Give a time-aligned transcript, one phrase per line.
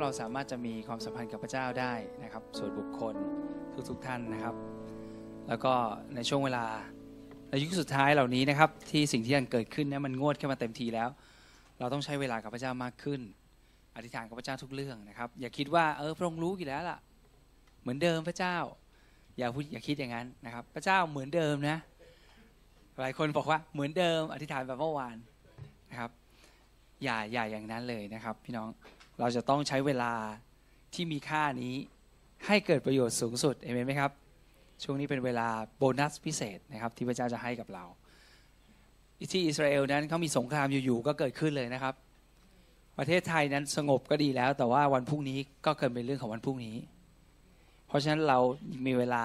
[0.00, 1.92] เราสามารถจะมีความสัมพันธ์กับพระเจ้าได้
[2.22, 3.14] นะครับ ส่วนบุคคล
[3.90, 4.54] ทุกๆท่านนะครับ
[5.48, 5.72] แล้วก็
[6.14, 6.64] ในช่วงเวลา
[7.50, 11.08] ในยุคสุดท้ายเหล่านี้นะครับ ที่สิ่งที่มันเกิดขึ้นเนี่ยมันงวดขึ้นมาเต็มทีแล้ว
[11.78, 13.20] เราต้องใช้เวลากับพระเจ้ามากขึ้น
[13.96, 16.98] อธิษฐานกับพระเจ้าทุกเรื่องนะครับ อย่าคิดว่าเออพระองค์รู้อยู่แล้วล่ะ
[17.80, 18.56] เหมือนเดิมพระเจ้า
[19.38, 21.78] อย่าพูดอย่าคิดอย่างนั้นนะครับ พระเจ้าเหมือนเดิมนะ
[23.02, 25.16] หลายคนบอกว่าเหมือนเดิม อธิษฐานแบบเมื่อวาน
[25.90, 26.10] นะครับ
[27.04, 28.68] อย่าอย่าอย่างนั้นเลยนะครับ พี่น้อง
[29.20, 30.12] เราจะต้องใช้เวลา
[30.94, 31.74] ที่มีค่านี้
[32.46, 34.10] ให้เกิดประโยชน์สูงสุดเอเมนไหมครับ
[34.82, 37.84] ช่วงนี้เป็นเวลาโบนัสพิเศษนะครับ ที่พระเจ้าจะให้กับเรา
[39.32, 41.94] ที่อิสราเอลนั้นเขามีสงครามอยู่ๆก็เกิดขึ้นเลยนะครับ
[42.98, 46.76] ประเทศไทยนั้นสงบก็ดีแล้ว แต่ว่าวันพรุ่งนี้ก็เกิดเป็นเรื่องของวันพรุ่งนี้
[47.86, 48.38] เพราะฉะนั้นเรา
[48.86, 49.24] มีเวลา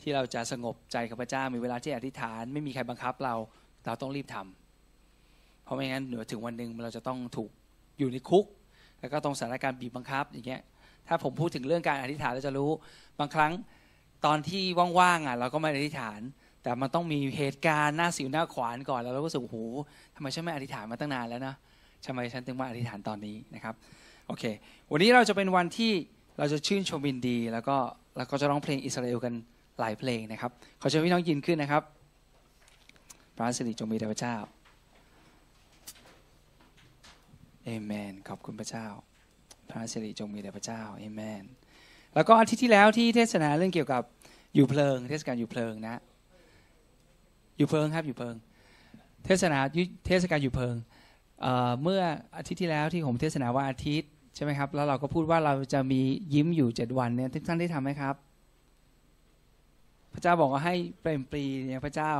[0.00, 3.34] ที่เราจะสงบใจกับพระเจ้ามีเวลาที่อธิษฐาน ไม่มีใครบังคับเรา
[3.84, 7.50] เราต้องรีบทำเพราะไม่งั้นเดี๋ยวถึงวันหนึ่งเราจะต้องถูก
[7.98, 8.44] อยู่ในคุก
[9.04, 10.62] แล้วก็ต้องสถานการณ์บีบบังคับอย่างเงี้ย
[11.08, 12.70] ถ้าผมพูดถึงเรื่องการอธิษฐานเราจะรู้
[13.20, 13.52] บางครั้ง
[14.26, 14.62] ตอนที่
[15.00, 16.20] ว่างๆอะเราก็ไม่อธิษฐาน
[16.62, 19.58] แต่มันต้องมีเหตุการณ์หน้าสิวหน้าขวานก่อนแล้วเราก็รู้สึกโห
[20.16, 21.54] ทำไมฉันไม่อธิษฐานมาตั้งนานแล้วนะ
[22.06, 23.74] ทำไมฉันถึงมาอธิษฐานตอนนี้นะครับ
[24.26, 24.44] โอเค
[24.92, 25.92] วันนี้เราจะเป็นวันที่
[26.38, 27.76] เราจะชื่นชมวินดี แล้วก็
[28.16, 29.32] แล้วก็จะร้องเพลงอิสราเอลกัน
[29.80, 31.82] หลายเพลงนะครับขอเชิญพี่น้องยินขึ้นนะครับ
[33.36, 34.36] พระสิริจงมีแด่พระเจ้า
[37.64, 38.86] เอเมน ขอบคุณพระเจ้า
[39.68, 41.44] พระสิริจงมีแด่พระเจ้าเอเมน
[42.14, 44.02] แล้วก็อาทิตย์ที่แล้วที่เทศนาเรื่องเกี่ยวกับ
[44.54, 46.00] อยู่เพลิง เทศกาลอยู่เพลิงนะ
[47.58, 48.34] อยู่เพลิงครับอยู่เพลิง
[49.24, 49.58] เทศนา
[50.06, 50.76] เทศกาลอยู่เพลิง
[51.40, 52.02] เเมื่อ
[52.36, 56.00] อาทิตย์ที่แล้วที่ผมเทศนาว่าอาทิตย์ใช่ไหมครับ แล้วเราก็พูดว่าเราจะมี
[56.34, 58.14] ยิ้มอยู่เจ็ดวันเนี่ยท่านได้ทำไหมครับ
[60.12, 62.12] พระเจ้าบอกว่าให้เปรมปรีเนี่ยพระเจ้า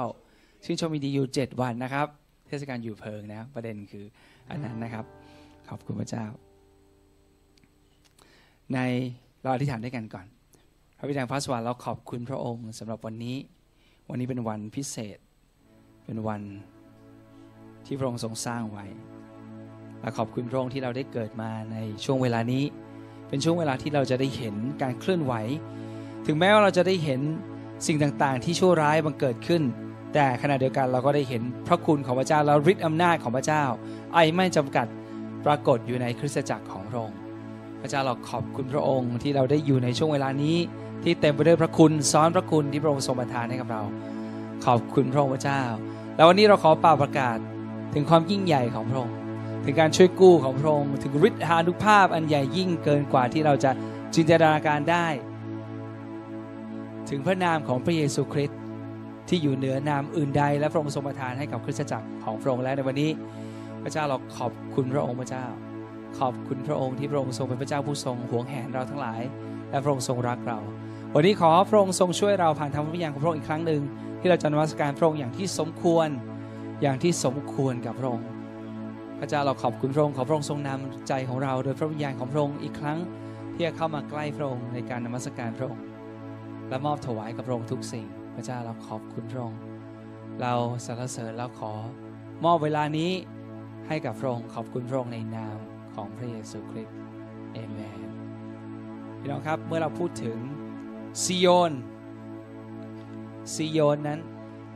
[0.65, 2.07] ชื่นชมดีอยู่เจ็ดวันนะครับ
[2.49, 4.05] เทศกาลอยู่เพลิงนะประเด็นคือ
[4.51, 5.05] อันนั้นนะครับ
[5.71, 6.27] ขอบคุณพระเจ้า
[8.75, 8.79] ใน
[9.43, 10.27] เราอธิษฐานด้วยกันก่อน
[10.99, 13.37] พระบิดาพระสวรรค์เราขอบคุณพระองค์สำหรับวันนี้
[14.11, 15.19] วันนี้เป็นวันพิเศษ
[16.05, 16.43] เป็นวัน
[17.87, 18.87] ที่พระองค์ทรงสร้างไว้
[20.01, 22.65] และขอบคุณพระองค์ที่เราได้เกิดมาในช่วงเวลานี้
[23.29, 25.33] เป็นช่วงเวลาที่เราจะได้เห็นการเคลื่อนไหว
[26.27, 27.21] ถึงแม้ว่าเราจะได้เห็น
[27.87, 29.63] สิ่งต่างๆ ที่ชั่วร้ายบังเกิดขึ้น
[30.15, 33.65] แต่ขณะเดียวกันเราก็ได้เห็นพระคุณของพระเจ้าและฤทธิ์อำนาจของพระเจ้า
[34.15, 34.87] ไอไม่จำกัด
[35.47, 37.19] ปรากฏอยู่ในคริสตจักรของพระองค์
[37.81, 40.57] พระเจ้าเราขอบคุณพระองค์ที่เราได้อยู่ในช่วงเวลานี้
[41.03, 43.83] ที่เต็มไปด้วยพระคุณซ้อนพระคุณที่พระองค์ทรงประทานให้กับเรา
[44.67, 45.63] ขอบคุณพระองค์พระเจ้า
[46.17, 47.39] แล้ววันนี้เราขอป่าประกาศ
[47.95, 49.15] ถึงความยิ่งใหญ่ของพระองค์
[49.65, 53.71] ถึงการช่วยกู้ของพระองค์ถึงฤทธานุภาพอันใหญ่ยิ่งเกินกว่าที่เราจะ
[54.15, 55.07] จินตนาการได้
[57.11, 58.59] ถึงพระนามของพระเยซูคริสต์
[59.29, 63.11] ที่อยู่เหนือนามอื่นใดและพระองค์ทรงประทานให้กับคริสตจักรของพระองค์และในวันนี้
[63.85, 65.47] พระเจ้าเราขอบคุณพระองค์พระเจ้า
[66.19, 69.21] ขอบคุณพระองค์ที่พระองค์ทรงเป็นพระเจ้าผู้ทรงห่วงแหนเราทั้งหลาย
[69.71, 70.59] และพระองค์ทรงรักเรา
[71.15, 73.83] วันนี้ขอพระองค์ทรงช่วยเราผ่านทางพระวิญญาณของพระองค์อีกครั้งหนึ่ง
[74.21, 76.09] ที่เราจะนมัสการพระองค์อย่างที่สมควร
[76.83, 78.27] อย่างที่สมควรกับพระองค์
[79.19, 82.99] พระเจ้าเราขอบคุณพระองค์ขอพระองค์ทรงนำใจของเรา โดยพระวิญญาณของพระองค์อีกครั้ง
[83.55, 85.85] ที่จะเข้ามาใกล้พระองค์ในการนมัสการพระองค์
[86.69, 89.61] และมอบถวายกับพระองค์ทุกสิ่ง พระเจ้าเราขอบคุณพระองค์
[90.43, 90.53] เรา
[90.85, 91.73] สรรเสริญแล้วขอ
[92.45, 93.11] มอบเวลานี้
[93.89, 95.59] ให้กับพระองค์ขอบคุณพระองค์ในนาม
[95.95, 96.99] ของพระเยซูคริสต์
[97.53, 97.79] เอเม
[98.09, 98.11] น
[99.21, 100.39] พี่น้องครับเมื่อเราพูดถึง
[101.25, 101.73] ซิโยน
[103.55, 104.21] ซิโยนนั้น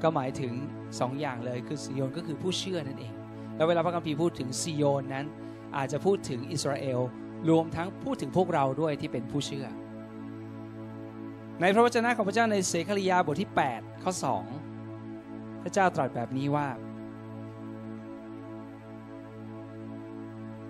[0.02, 0.52] ก็หมายถึง
[1.00, 3.14] สองอย่างเลยคือซิโยนก็คือผู้เชื่อนั่นเอง
[3.56, 5.26] แล้วเวลาพระคัมภีร์พูดถึงซิโยนนั้น
[5.76, 7.00] อาจจะพูดถึงอิสราเอล
[7.50, 9.66] รวมทั้งพูดถึงพวกเราด้วยที่เป็นผู้เชื่อ
[11.60, 14.12] ในพระวจนะของพระเจ้าในเสคริยาบทที่ 8 ข้อ
[14.86, 16.66] 2 พระเจ้าตรัสแบบนี้ว่า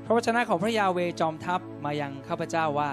[0.09, 2.93] ระวจนะของพระยาเวจอมทัพมายังข้าพเจ้าว่า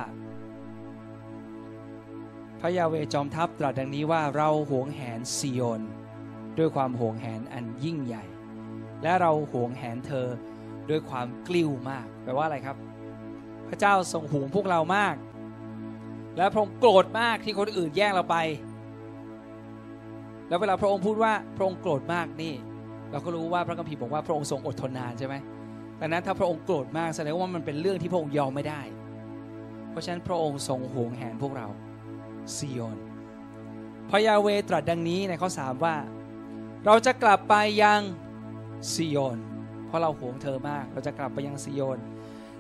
[2.60, 5.82] พระยาเวจอมทัพตรัสดังนี้ว่าเราหวงแหนซิโยน
[6.58, 8.24] ด้วยความหวงแหนอันยิ่งใหญ่
[9.04, 10.28] และเราหวงแหนเธอ
[10.90, 12.78] ด้วยความกลิ้วมากแปลว่าอะไรครับ
[13.70, 15.16] พระเจ้าทรงห่วงพวกเรามาก
[16.38, 18.38] และพระองค์โกรธมากที่คนอื่นแย่งเราไป
[20.48, 22.54] แล้วเวลาพระองค์พูดว่าพระองค์โกรธมากนี่
[23.12, 25.36] เราก็รู้ว่าพระคัมภีร์บอกว่าพระองค์ทรงอดทนนานใช่ไหม
[26.00, 28.82] ดังนั้นถ้าพระองค์โกรธมากแสดงว่ามันเป็นเรื่องที่พระองค์ยอมไม่ได้
[29.90, 31.68] เพราะฉะนั้นพระองค์ทรงห่วงแหนพวกเรา
[32.56, 32.98] ซิโยน
[34.10, 35.96] พระยาเวตรัสดังนี้ในข้อสามว่า
[36.86, 38.02] เราจะกลับไปยัง
[38.94, 39.38] ซิโยน
[39.88, 42.00] เพราะเราห่วงเธอมาก เราจะกลับไปยังซิโยน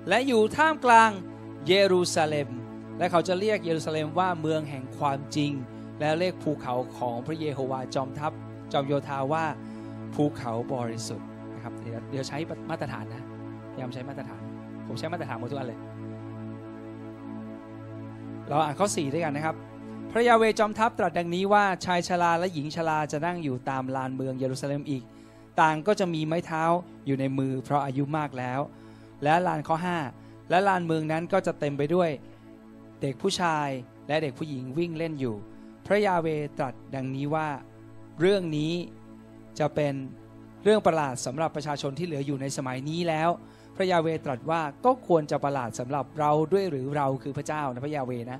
[0.07, 1.09] และอยู่ท่ามกลาง
[1.67, 2.49] เยรูซาเล็ม
[2.97, 5.51] และเขาจะเรียกเยรูซาเล็มว่าเมืองแห่งความจริง
[5.99, 8.31] และเรียกภูเขาของพระเยโฮวาจอมทัพ
[8.71, 9.45] จอมโยธาว่า
[10.15, 12.37] ภูเขาบริสุทธิ์นะครับเดี๋ยวใช้
[12.69, 13.24] มาตรฐานนะ
[13.75, 14.41] ยายามใช้มาตรฐาน
[14.87, 15.79] ผมใช้มาตรฐานหมดทุกอันเลย
[18.47, 19.55] เราอ่านข้อ 4 ด้วยกันนะครับ
[20.11, 25.03] พระยาเวจอมทัพตรัสดังนี้ว่าชายชราและหญิงชราจะนั่งอยู่ตามลานเมืองเยรูซาเล็มอีก
[25.61, 26.63] ต่างก็จะมีไม้เท้า
[27.05, 28.59] อยู่ในมือเพราะอายุมากแล้ว
[29.23, 29.77] และลานข้อ
[30.13, 32.09] 5 และลานเมืองนั้นก็จะเต็มไปด้วย
[33.01, 33.67] เด็กผู้ชาย
[34.07, 35.35] และเด็กผู้หญิงวิ่งเล่นอยู่
[35.85, 36.27] พระยาเว
[36.57, 37.47] ตรัสดังนี้ว่า
[38.19, 38.73] เรื่องนี้
[39.59, 39.93] จะเป็น
[40.67, 43.29] เรื่องประหลาดสำหรับประชาชนที่เหลืออยู่ในสมัยนี้แล้ว
[43.75, 48.39] พระยาเวตรัสว่าก็ควรจะประหลาดสำหรับเราด้วยหรือเราคือพระเจ้านะพระยาเวนะ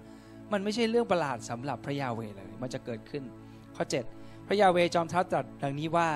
[0.51, 3.23] มันไม่ใช่เรื่องประหลาดสำหรับพระยาเวเลย มันจะเกิดขึ้น
[3.75, 3.83] ข้อ
[4.15, 6.07] 7 พระยาเวจอมทัพตรัสดังนี้ว่า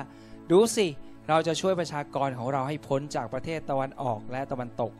[0.50, 0.86] ดูสิ
[1.28, 4.92] เราจะช่วยประชากรของเราให้พ้นจากประเทศตะวันออกและตะวันตก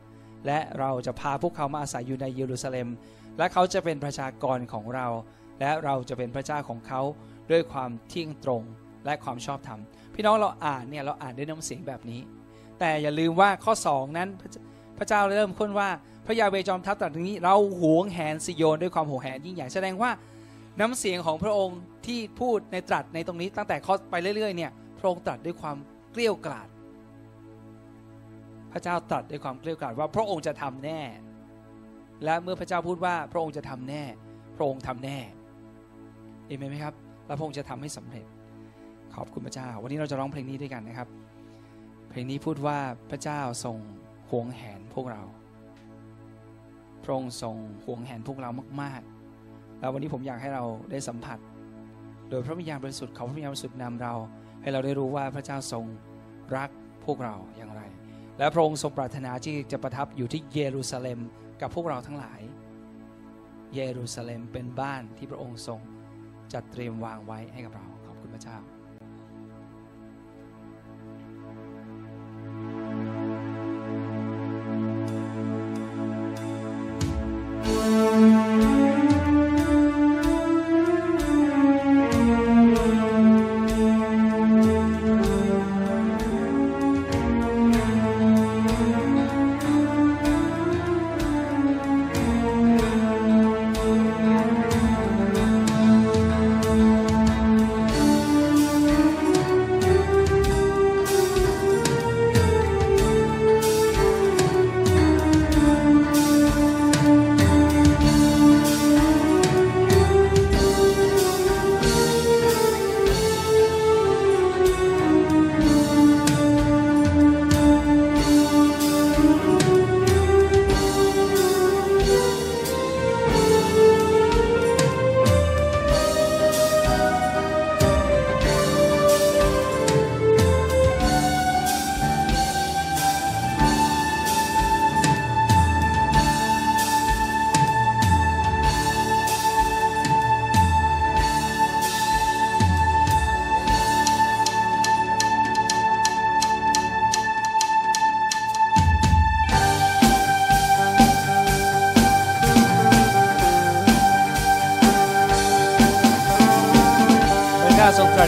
[0.47, 2.89] และเราจะพาพวกเขามาอาศัยอยู่ในเยรูซาเล็ม
[3.39, 5.07] และเขาจะเป็นประชากรของเรา
[5.61, 7.01] และเราจะเป็นพระเจ้าของเขา
[7.51, 8.62] ด้วยความเที่ยงตรง
[9.05, 9.81] และความชอบธรรม
[10.15, 12.21] พี่น้องเราอ่านเนี่ยเราอ่านด้วยน้ำเสียงแบบนี้
[12.79, 14.29] แต่อย่าลืมว่าข้อ2นั้น
[14.99, 15.89] พระเจ้าเริ่มค้นว่า
[16.27, 20.11] พระยาเวจอมทัพตรัสนี้ เราหวงแหนสิโยนด้วยความหวงแหนยิ่งใหญ่แสดงว่า
[20.81, 25.77] น้ำเสียงของพระองค์ที่พูดในตรัสในตรงนี้ตั้งแต่ข้อไปเรื่อยๆเนี่ยพระองค์ตรัสด้วยความ
[26.12, 26.69] เกลี้ยกล่อม
[28.73, 31.01] พระเจ้าตรัสด้วยความเกลี้ยกล่อมว่าพระองค์จะทำแน่
[32.25, 34.03] และเมื่อพระเจ้าพูดว่าพระองค์จะทำแน่
[34.57, 35.19] พระองค์ทำแน่
[36.47, 36.95] เอเมนไหมครับ
[37.27, 38.25] แล้วพระองค์จะทำให้สำเร็จ
[39.23, 41.09] อบคุณพระเจ้า วันนี้เราจะร้องเพลงนี้ด้วยกันนะครับ
[42.11, 42.79] เพลงนี้พูดว่า
[43.11, 43.77] พระเจ้าทรง
[44.31, 45.23] ห่วงแหนพวกเรา
[47.03, 48.51] พระองค์ทรงห่วงแหนพวกเรา
[48.83, 49.03] มาก
[49.41, 51.39] ๆ แล้ววันนี้ผมอยากให้เราได้สัมผัส
[52.31, 54.15] โดยพระวิญญาณบริสุทธิ์ของพระวิญญาณบริสุทธิ์นำเรา
[54.63, 55.85] ให้เราได้รู้ว่าพระเจ้าทรง
[56.57, 56.71] รัก
[57.05, 57.83] พวกเราอย่างไร
[58.39, 61.21] และพระองค์ทรงปรารถนาที่จะประทับอยู่ที่เยรูซาเล็ม
[61.61, 62.41] กับพวกเราทั้งหลาย
[63.75, 65.81] เยรูซาเล็มเป็นบ้านที่พระองค์ทรง
[66.53, 68.57] จัดเตรียมวางไว้ให้กับเราขอบคุณพระเจ้า
[77.81, 78.20] ทร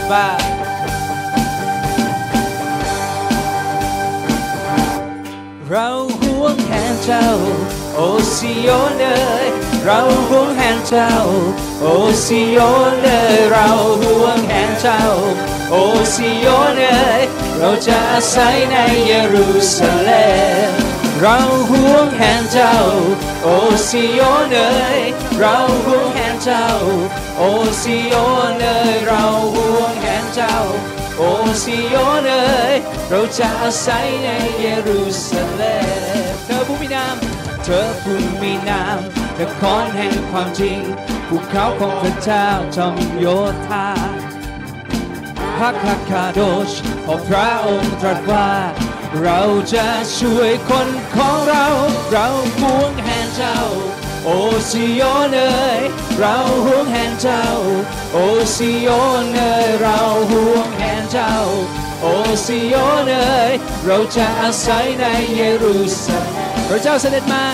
[0.03, 0.27] งตรัสว่า
[5.69, 5.89] เรา
[6.21, 7.27] หวงแหนเจ้า
[7.95, 7.99] โอ
[8.35, 9.03] ศิโยนเอ๋
[9.43, 9.45] ย
[9.85, 9.99] เรา
[10.29, 11.11] หวงแหนเจ้า
[11.81, 11.85] โอ
[12.25, 13.69] ศิโยนเอ๋ยเรา
[14.01, 15.01] หวงแหนเจ้า
[15.69, 15.75] โอ
[16.13, 16.83] ศิโยนเอ๋
[17.19, 17.21] ย
[17.57, 18.75] เราจะอาศัยใน
[19.05, 20.27] เยรูซาเล็
[20.69, 20.71] ม
[21.19, 21.37] เรา
[21.69, 22.75] หวงแหนเจ้า
[23.43, 23.47] โอ
[23.87, 24.57] ศิโยนเอ๋
[24.97, 24.99] ย
[25.39, 26.69] เราห่วงแหน เจ้า
[27.37, 27.41] โอ
[27.81, 28.15] ซิโอ
[28.51, 30.55] นเอยเราห่วงแหนเจ้า
[31.17, 31.21] โอ
[31.63, 32.33] ซิโอนเอ
[32.71, 32.73] ย
[33.09, 34.27] เราจะอาศัยใน
[34.59, 35.77] เยรูซาเล็
[36.31, 37.15] มเธอผู้มีนาม
[37.63, 38.97] เธอผู้มีนาม
[39.39, 40.79] นครแห่งความจริง
[41.27, 43.25] ภูเขาของพระเจ้าจอมโย
[43.67, 43.87] ธา
[45.57, 45.75] พัก
[46.09, 46.71] คาโดช
[47.05, 48.49] ของพระองค์ตรัสว่า
[49.21, 49.41] เรา
[49.73, 51.65] จะช่วยคนของเรา
[52.11, 52.27] เรา
[52.59, 53.59] ห่วงแหนเจ้า
[54.25, 54.29] โอ
[54.71, 55.81] ซิโอนเอ๋ย
[56.17, 57.43] เราห่วงแหนเจ้า
[58.13, 58.17] โอ
[58.55, 58.89] ซิโอ
[59.23, 59.99] นเอ๋ยเรา
[60.31, 61.33] ห่วงแหนเจ้า
[62.01, 62.05] โอ
[62.45, 63.51] ซิโอนเอ๋ย
[63.85, 67.45] เราจะอาศัยในเยรูซาเล็มพระเจ้าเสด็จมา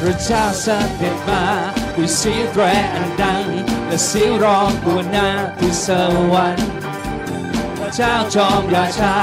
[0.00, 0.66] พระเจ้าเส
[1.02, 1.42] ด็จมา
[1.94, 2.62] ด้วยเสียงแตร
[2.94, 3.44] อันดัง
[3.86, 5.88] และเสียงร้องกวนหน้าที่ส
[6.32, 6.68] วรรค์
[7.78, 9.14] พระเจ้าจอมราชา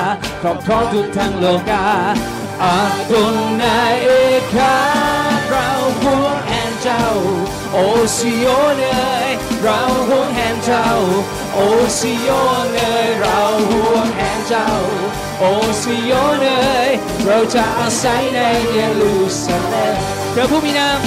[0.42, 1.86] ครอบครองทุกทางโลกา
[2.64, 2.78] อา
[3.10, 3.64] ตุนใน
[4.06, 4.10] เอ
[4.56, 4.76] กา
[5.50, 5.70] เรา
[6.02, 6.35] ห่วง
[7.74, 7.78] โอ
[8.18, 9.30] ซิโอเอ๋ย
[9.62, 9.80] เรา
[10.10, 10.86] ห่วงแหนเจ้า
[11.54, 11.60] โอ
[12.00, 12.32] ซิโอ
[12.74, 14.68] เอ๋ยเราห่วงแหนเจ้า
[15.40, 15.44] โอ
[15.82, 16.90] ซิโอเอ๋ย
[17.26, 18.40] เราจะอาศัยใน
[18.72, 19.96] เยรูซาเล็ม
[20.34, 21.00] พระผู้มีนาม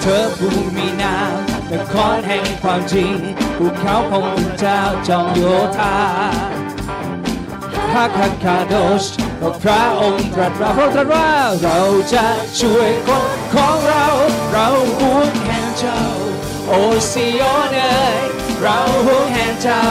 [0.00, 3.12] เธอผู้มีน้ำนครแห่งความจริง
[3.56, 5.42] ภูเขาของพระเจ้าจอมโย
[5.78, 5.96] ธา
[7.92, 9.04] พระคันคาโดช
[9.40, 11.28] ก็พระองค์ตรัสว่าพระองค์ตรัสว่า
[11.62, 11.80] เรา
[12.14, 12.26] จะ
[12.60, 14.06] ช่วยคนของเรา
[14.52, 14.68] เรา
[14.98, 16.02] ห่วงแห่งเจ้า
[16.68, 16.72] โอ
[17.10, 18.20] ซิโอเอ๋ย
[18.62, 19.84] เราห่วงแห่งเจ้า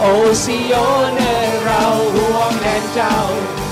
[0.00, 0.04] โอ
[0.44, 0.74] ซิโอ
[1.16, 1.82] เอ๋ยเรา
[2.16, 3.14] ห่วงแห่งเจ้า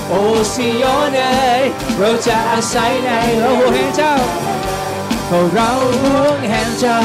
[0.09, 0.13] โอ
[0.53, 1.63] ซิโอเอ๋ย
[1.97, 4.15] เราจะอาศัยในเราห่วงแห่งเจ้า
[5.27, 7.01] เพราะเราห่วงแห่งเจ้า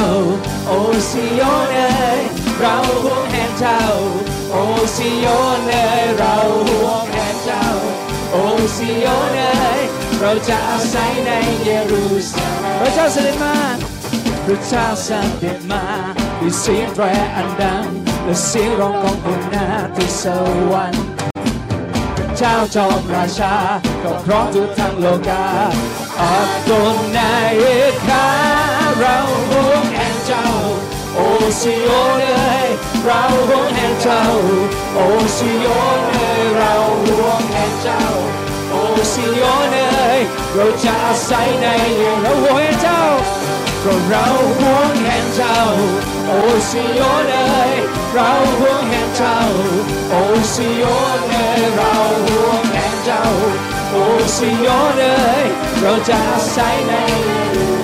[0.66, 0.72] โอ
[1.10, 2.20] ซิโอเอ๋ย
[2.58, 3.80] เราห่วงแห่งเจ้า
[4.52, 4.56] โอ
[4.96, 5.26] ซิโอ
[5.58, 6.34] นเอยเรา
[6.68, 7.64] ห่วงแห่เจ้า
[8.32, 8.36] โอ
[8.76, 9.42] ซิโอนเอ
[9.78, 9.80] ย
[10.20, 11.30] เราจะอาศัยใน
[11.64, 13.54] เยรูซาเล็มพระเจ้าเสด็จมา
[14.44, 15.08] พระเจ้าเส
[15.42, 15.82] ด็จมา
[16.40, 17.04] ด้วยเสียงแตร
[17.36, 17.84] อันดัง
[18.24, 19.66] และเสียงร้องของคนหน้า
[19.96, 20.24] ที่ส
[20.72, 21.04] วรรค์
[22.38, 23.54] เจ้าจอมราชา
[24.02, 25.44] ก็พร้อมทุกทั้งโลกา
[26.20, 27.54] อับดนนาย
[28.06, 28.26] ข้า
[28.98, 29.16] เรา
[29.50, 29.99] ห่วง
[31.40, 32.70] โอ้สิโอนเอ้ย
[33.04, 34.22] เราห่วงแห่งเจ้า
[34.94, 34.98] โอ
[35.36, 36.72] ซิโอนเอ้ยเรา
[37.06, 38.02] ห่วงแห่งเจ้า
[38.70, 38.74] โอ
[39.12, 40.20] ซิโอนเอ้ย
[40.54, 41.66] เราจะอาศัยใน
[42.22, 43.02] เราห่วงแห่งเจ้า
[43.80, 44.26] เพราะเรา
[44.58, 45.58] ห่วงแห่งเจ้า
[46.26, 46.32] โอ
[46.70, 47.72] ซิโอนเอ้ย
[48.12, 48.30] เรา
[48.60, 49.36] ห่วงแห่งเจ้า
[50.10, 50.14] โอ
[50.54, 50.84] ซิโอ
[51.16, 51.94] นเอ้ยเรา
[52.28, 53.22] ห่วงแห่งเจ้า
[53.90, 53.96] โอ
[54.36, 55.44] ซิโอนเอ้ย
[55.80, 56.92] เราจะอาศัยใน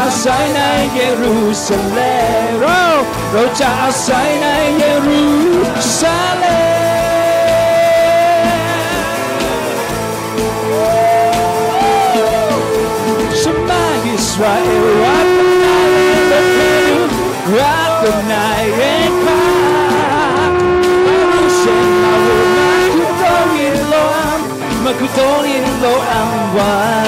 [0.08, 0.60] าศัยใน
[0.94, 2.84] เยรูซาเล็มเรา
[3.32, 4.46] เราจะอาศัยใน
[4.78, 5.26] เยรู
[5.98, 6.78] ซาเล็ม
[13.42, 13.84] Shema
[14.16, 15.17] Israel,
[25.00, 27.08] Cause only you know I'm why.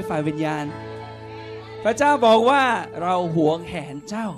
[0.00, 0.64] ยฝ่ายวิญญาณ
[1.84, 2.62] พระเจ้าบอกว่า
[3.02, 4.28] เราหวงแหนเจ้า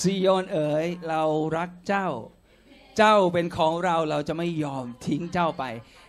[0.00, 1.22] ซีโยนเอ๋ยเรา
[1.56, 2.08] รักเจ้า
[2.96, 5.64] เจ้าเป็นของเราเราจะไม่ยอมทิ้งเจ้าไป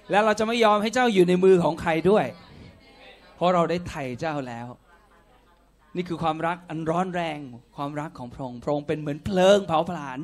[0.09, 2.25] และเราจะไม่ยอมให้เจ้าอยู่ในมือของใครด้วย
[3.35, 4.67] เพราะเราได้ไถ่เจ้าแล้ว
[5.95, 7.39] นี่คือความรักอันร้อนแรง
[7.75, 10.19] ความรักของพระองค์พระองค์เป็นเหมือนเพลิงเผาผลาญ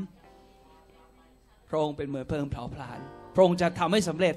[1.70, 3.00] พระองค์เป็นเหมือนเพลิงเผาผลาญ
[3.36, 4.36] พระองค์จะทำให้สำเร็จ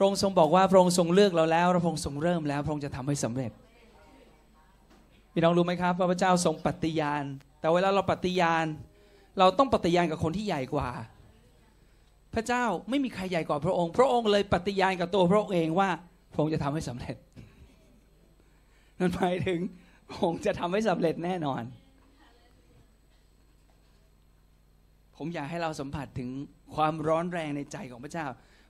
[0.00, 3.50] ระองค์ทรงบอกว่าพระองค์ทรงเลือกเราแล้วพระองค์ทรงเริ่มแล้ว พระองค์จะทำให้สำเร็จ
[5.32, 7.24] พี่น้องรู้ไหมครับว่าพระเจ้าทรงปฏิญาณ
[7.60, 8.66] แต่เวลาเราปฏิญาณ
[9.38, 10.88] เราต้องปฏิญาณกับคนที่ใหญ่กว่า
[12.34, 15.88] พระเจ้าไม่มีใครใหญ่กว่าพระองค์ พระองค์เลยปฏิญาณกับตัวพระองค์เองว่า
[16.32, 17.16] พระองค์จะทำให้สำเร็จ
[18.98, 19.60] นั่นหมายถึง
[20.08, 21.62] พระองค์จะทำให้สำเร็จแน่นอน
[25.16, 26.30] ผมอยากให้เราสัมผัสถึง
[26.74, 28.26] ความร้อนแรงในใจของพระเจ้า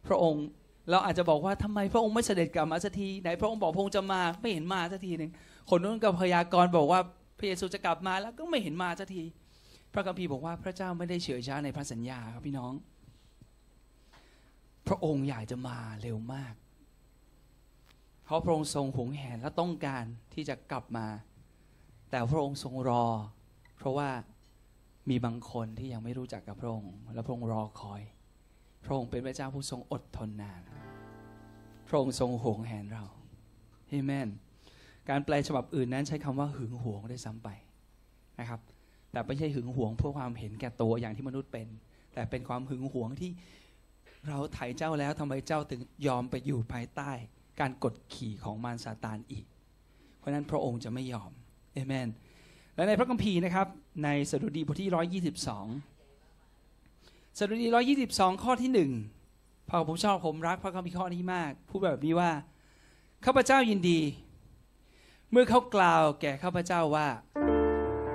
[0.09, 0.45] พระองค์
[0.91, 5.31] เราอาจจะบอกว่าทำไมพระองค์ไม่เสด็จกลับมาสักทีไหนพระองค์บอกพระองค์จะมาไม่เห็นมาสักทีหนึ่ง
[5.71, 7.01] คนนู้นกับพยากรณ์บอกว่า
[7.39, 9.23] พระเยซูจะกลับมาแล้วก็ไม่เห็นมาสักที
[9.93, 12.73] พระคัมภีร์บอกว่าพระเจ้าไม่ได้เฉื่อยช้าในพระสัญญาครับพี่น้อง
[14.89, 16.55] พระองค์อยากจะมาเร็วมาก
[18.25, 21.07] เพราะพระองค์ทรงหวงแหนและต้องการที่จะกลับมา
[22.11, 23.05] แต่พระองค์ทรงรอ
[23.79, 24.09] เพราะว่า
[25.11, 28.03] มีบางคนที่ยังไม่รู้จักกับพระองค์ และพระองค์รอคอย
[28.85, 30.70] พระองค์เป็นพระเจ้าผู้ทรงอดทนนาน
[31.91, 33.05] พระองค์ทรงห่วงแหนเรา
[33.89, 34.29] เอเมน
[35.09, 37.49] การแปลฉบับอื่นนั้นใช้คำว่าหึงหวงได้ซ้ำไป
[38.41, 38.61] นะครับ
[39.13, 41.69] แต่ไม่ใช่หึงหวงเพื่อความเห็นแก่ตัวอย่างที่มนุษย์เป็น
[42.15, 43.31] แต่เป็นความหึงหวงที่
[44.29, 47.11] เราไถ่เจ้าแล้วทำไมเจ้าถึงยอมไปอยู่ภายใต้
[47.61, 49.45] การกดขี่ของมารซาตานอีก
[50.19, 51.31] เพราะนั้นพระองค์จะไม่ยอม
[51.73, 52.09] เอเมน
[52.75, 53.67] และในพระคัมภีร์นะครับ
[54.05, 54.91] ในสดุดีบทที่
[55.23, 57.67] 122 สดุดี
[58.05, 58.79] 122 ข้อที่ 1
[59.71, 62.31] หนึ่งพอผมชอบผมรักพระคัมภีร์ข้อนี้มาก พูดแบบนี้ว่า
[63.25, 64.01] ข้าพเจ้ายินดี
[65.31, 67.09] เมื่อเขากล่าวแก่ข้าพเจ้าว่า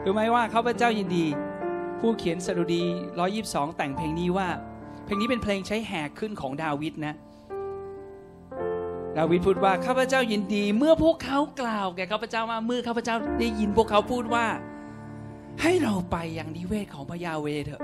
[0.03, 1.25] รู้ไหมว่าข้าพเจ้ายินดี
[1.99, 2.83] ผู้เขียนสดุดี
[3.31, 4.47] 122 แต่งเพลงนี้ว่า
[5.05, 7.15] เพลงนี้เป็นเพลงใช้แหกขึ้นของดาวิดนะ
[9.17, 14.45] ดาวิดพูดว่าข้าพเจ้ายินดี เมื่อพวกเขากล่าวแก่ข้าพเจ้าว่าเมื่อข้าพเจ้าได้ยินพวกเขาพูดว่า
[15.61, 17.81] ให้เราไปอย่างนิเวศของพระยาเวเถอะ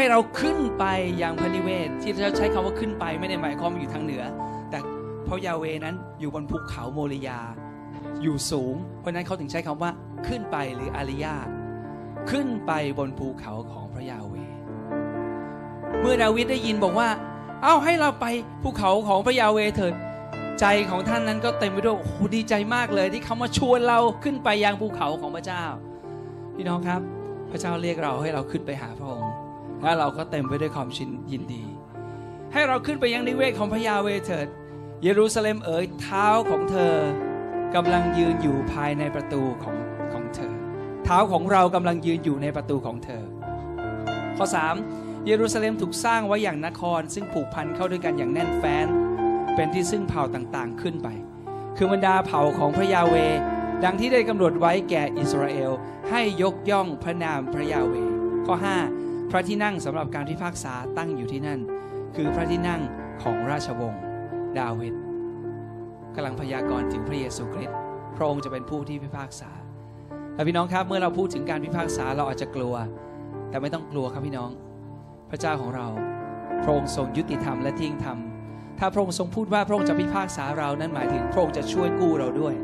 [0.00, 0.84] ให้เราขึ้นไป
[1.22, 4.24] ย่างพระนิเวศ ที่เราใช้คำว่าขึ้นไปไม่ได้หมายความอยู่ทางเหนือ
[4.70, 4.78] แต่
[5.24, 7.40] เพราะยาเวนั้นอยู่บนภูเขาโมริยา
[8.22, 9.90] อยู่สูง เพราะนั้นเขาถึงใช้คำว่า
[10.26, 11.34] ขึ้นไปหรืออาริยา
[12.30, 14.34] ขึ้นไปบนภูเขาของพระยาเว
[16.00, 17.08] เมื่อดาวิดได้ยินบอกว่า
[17.62, 18.26] เอ้าให้เราไป
[18.62, 19.94] ภูเขาของพระยาเวเถิด
[20.60, 25.64] ใจของท่านนั้นก็เต็มไปด้วยโอ้ดีใจมากเลยที่เขามาชวนเราขึ้นไปยังภูเขาของพระเจ้า
[26.54, 27.00] พี่น้องครับ
[27.50, 29.30] พระเจ้าเรียกเราให้เราขึ้นไปหาพระองค์
[29.82, 31.64] และเราก็เต็มไปด้วยความชินยินดี
[32.52, 34.48] ให้เราขึ้นไปยังนิเวศของพระยาเวเถิด
[35.02, 36.94] เยรูซาเล็มเอ๋ยเท้าของเธอ
[37.74, 39.76] กำลังยืนอยู่ภายในประตูของ
[40.12, 40.52] ของเธอ
[41.04, 43.24] เท้าของเรากำลังยืนอยู่ในประตูของเธอ
[44.36, 44.46] ข้อ
[44.86, 48.86] 3 เยรูซาเล็มถูกสร้างไว้อย่างนคร ซึ่งผูกพันเข้าด้วยกันอย่างแน่นแฟ้น
[49.54, 51.08] เป็นที่ซึ่งเผ่าต่างๆขึ้นไป
[51.76, 53.14] คือบรรดาเผ่าของพระยาเว
[53.84, 55.72] ดังที่ได้กำหนดไว้แก่อิสราเอล
[56.10, 57.94] ให้ยกย่องพระนามพระยาเว
[58.46, 61.60] ข้อ 5 พระที่นั่งสำหรับการพิพากษาตั้งอยู่ที่นั่น
[62.16, 62.80] คือพระที่นั่ง
[63.22, 64.02] ของราชวงศ์
[64.58, 64.94] ดาวิด
[66.14, 67.76] กำลังพยากรณ์ถึงพระเยซูคริสต์
[68.16, 69.50] พระองค์จะเป็นผู้ที่พิพากษา
[70.34, 72.74] และพี่น้องครับเมื่อเราพูดถึงการพิพากษาเราอาจจะกลัว
[73.50, 74.50] แต่ไม่ต้องกลัวครับพี่น้อง
[75.30, 75.86] พระเจ้าของเรา
[76.62, 78.18] พระองค์ทรงยุติธรรมและเที่ยงธรรม
[78.78, 82.54] ถ้าพระองค์ทรงพูดว่าพระองค์จะพิพากษาเรานั้นหมายถึงพระองค์จะช่วยกู้เราด้วย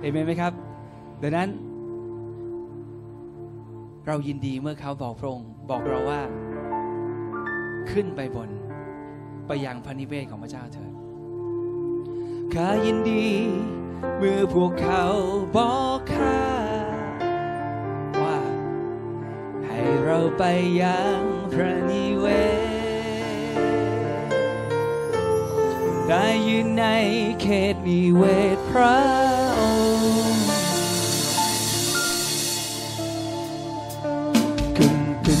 [0.00, 0.52] เอเมนไหมครับ
[1.22, 1.48] ดังนั้น
[4.08, 6.22] เรายินดีเมื่อเขาบอกพระองค์บอกเราว่า
[7.90, 8.50] ขึ้นไปบน
[9.46, 10.92] ไปยังพระนิเวศของพระเจ้าเถิด
[12.54, 13.26] ข้ายินดี
[14.18, 15.04] เมื่อพวกเขา
[15.56, 16.42] บอกข้า
[18.20, 18.38] ว่า
[19.66, 20.44] ให้เราไป
[20.82, 21.20] ยัง
[21.52, 22.26] พระนิเว
[23.52, 23.56] ศ
[26.08, 26.84] ได้ยืนใน
[27.42, 28.22] เขตนิเว
[28.56, 28.96] ศพระ
[29.58, 29.75] อง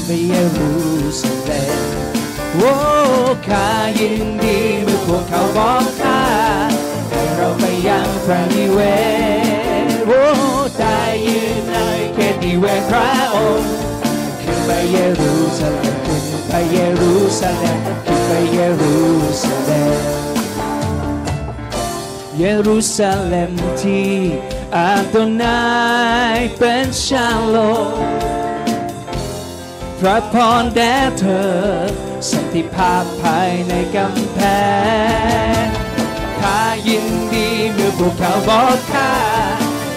[0.08, 0.72] ไปเยรู
[1.20, 1.84] ซาเล็ม
[2.54, 2.72] โอ้
[3.48, 6.22] ข้ายินดีเมื่อพวกเขาบอกข้า
[7.10, 8.78] ให้เราไปยังพระนิเว
[9.84, 10.22] ศโอ้
[10.78, 11.76] ได้ยืนใน
[12.14, 13.70] เขตนิเวศพระองค์
[14.40, 18.96] ขึ้นไปเยรูซาเล็มขึ้นไปเยรูซาเล็มขึ้นไปเยรู
[19.42, 20.02] ซาเล็ม
[22.38, 24.14] เยรูซาเล็มที่
[24.76, 25.60] อาโดนา
[26.36, 27.56] ยเป็นชาโล
[28.44, 28.45] ม
[30.00, 31.52] พระพรแด่เธอ
[32.30, 34.38] สันติภาพภายในกำแพ
[35.62, 35.64] ง
[36.40, 39.12] ข้ายินดีเมื่อพวกเขาบอกข้า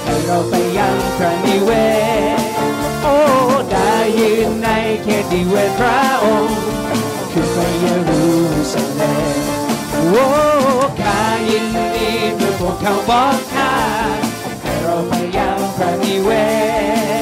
[0.04, 1.72] ให้เราไปยังพระนิเว
[2.40, 2.42] ศ
[3.02, 3.18] โอ้
[3.72, 4.70] ได้ยืนใน
[5.04, 6.58] เขตนิเวศพระองค์
[7.32, 8.26] ขึ้นไปเยรู
[8.72, 9.38] ซาเล็ม
[10.10, 10.26] โอ้
[11.02, 13.74] ข้ายินดีเมื่อพวกเขาบอกข้า
[14.62, 16.30] ให้เราไปยังพระนิเว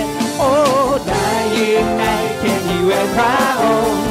[0.02, 0.06] ศ
[0.40, 0.52] โอ้
[1.08, 2.04] ได้ยืนใน
[3.15, 4.04] พระองค์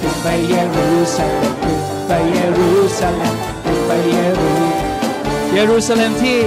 [0.00, 4.54] ขึ้นไปเยรูซาเล็มขึ้นไปเยรูซาเล็มขึ้นไปเยรู
[5.52, 6.40] เยรูซาเล็มที่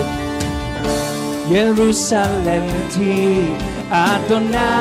[1.50, 3.28] เยรูซาเล็มที่
[3.94, 4.76] อาดนา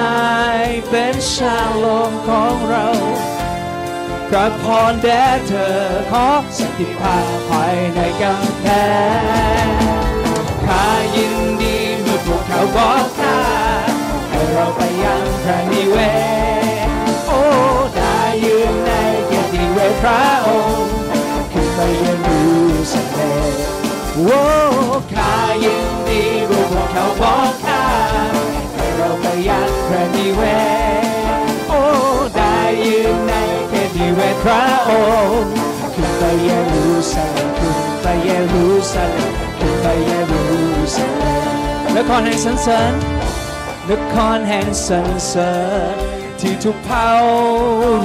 [0.60, 2.86] ยเป็นชาโลมของเรา
[4.28, 5.76] พระพรแด่เธอ
[6.10, 8.64] ขอสันติภาพภายในกำแพ
[9.64, 9.66] ง
[10.66, 13.38] ข้ายินดีเมื่อพวกเขาบอกข้า
[14.28, 15.96] ให้เราไปยังพระนิเว
[16.60, 16.61] ศ
[19.84, 20.94] ในพระองค์
[21.52, 22.40] ขึ้นไปเยือนดู
[22.92, 23.18] สเล
[24.14, 24.42] โอ้
[25.14, 27.84] ข้ายินดีรู้บุกเขาบอกข้า
[28.74, 30.42] ให้เราไปยังพระนิเว
[31.02, 31.82] ศโอ้
[32.36, 33.32] ได้ยืนใน
[33.68, 34.90] เขตนิเวศพระอ
[35.40, 35.52] งค์
[35.94, 40.44] ขึ้นไปเยรูซาเล็มขึ้นไปเยรูซาเล็มขึ้นไปเยรู
[40.96, 42.92] ซาเล็มนครแห่งสรรเสริญ
[43.88, 45.52] นครแห่งสรรเสริ
[45.96, 46.11] ญ
[46.42, 47.10] ที่ทุกเผา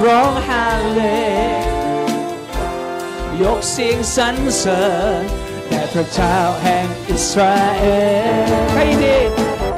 [0.06, 1.02] ร้องฮาเล
[3.42, 4.84] ยกเสียงสรรเสริ
[5.22, 5.24] ญ
[5.68, 7.84] แด่พระเจ้าแห่งอิสราเอ
[8.50, 9.18] ลใครดี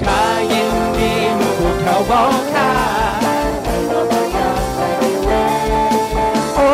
[0.04, 2.72] ข้ายินดีเมื่อพวกเขาบอกข้า
[6.56, 6.70] โอ้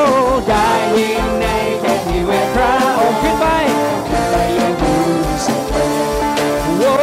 [0.48, 0.68] ได้
[0.98, 1.46] ยินใน
[1.82, 3.46] แค่ที่เวทพระองค์ขึ้นไป
[4.10, 4.94] ขึ้นไปยังดู
[5.46, 5.56] สิ
[6.78, 6.94] โอ้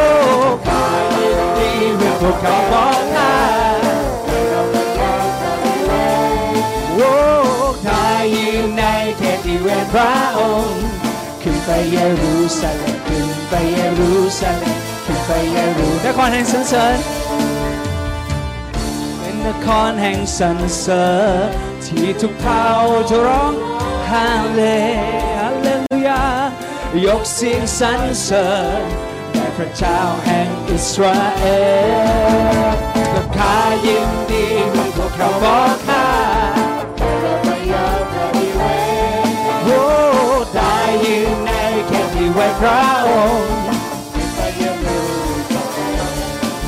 [0.67, 0.85] ข้า
[1.19, 2.92] ยินดีเมื่อพวกเขาบอก
[9.93, 10.85] พระองค์
[11.43, 16.99] ขึ้นไปเยรูซาเล็มขึ้นไปเยรูซาเล็มขึ้นไปเยรูนครแห่งสรรเสริญ
[19.19, 21.07] เป็นนครแห่งสรรเสริ
[21.47, 21.49] ญ
[21.85, 22.65] ที่ทุกเผ่า
[23.09, 23.53] จะร้อง
[24.11, 24.61] ฮาเล
[25.39, 26.25] ฮาเลลูยา
[27.05, 28.49] ยกเสียงสรรเสริ
[28.81, 28.83] ญ
[29.33, 31.45] แด่พระเจ้าแห่งอิสราเอ
[32.65, 32.77] ล
[33.13, 35.92] และข้ายินดีของพวกเราบอก
[42.61, 43.51] พระองค์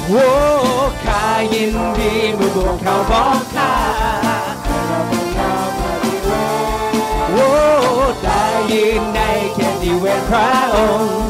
[0.08, 0.26] โอ้
[1.04, 3.72] ข้ายินดีเมื่อบวกเขาบอกข้า
[7.30, 7.46] โอ้
[8.22, 8.42] ได้
[8.72, 9.20] ยินใน
[9.54, 11.22] แค่ดีเวพระองค์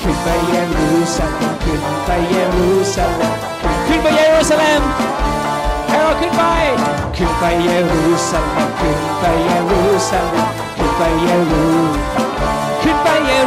[0.00, 3.36] ขึ้นไปเยรูซาเล็มขึ้นไปเยรูซาเล็ม
[3.86, 4.82] ขึ้นไปเยรูซาเล็ม
[5.88, 6.42] ให้เราขึ้นไป
[7.16, 12.23] ขึ้นไปเยรูซาเล็มขึ้นไปเยรูซาเล็มขึ้นไปเยรู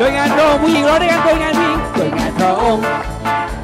[0.00, 2.84] đội งานโดผู้หญิงร้องด้วยกัน đội งานผู้หญิง đội งานพระองค์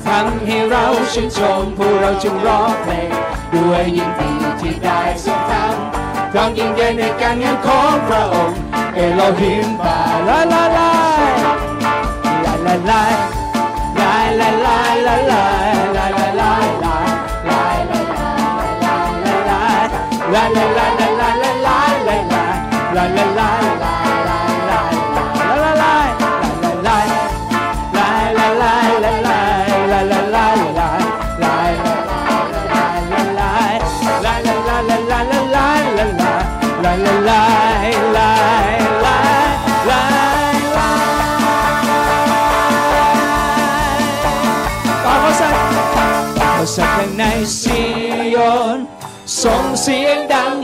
[0.07, 3.11] ทำให้เราชื่นชมผู้เราจึงร้องเพลง
[3.55, 4.31] ด้วยยินดี
[4.61, 8.57] ที่ได้ทรงทำพร้อมยิ่งใหญ่ในการงานของพระองค์
[8.95, 10.91] เอโลฮิมบาลาลาลา
[12.45, 13.40] ลาลาลา
[14.59, 16.01] la la la la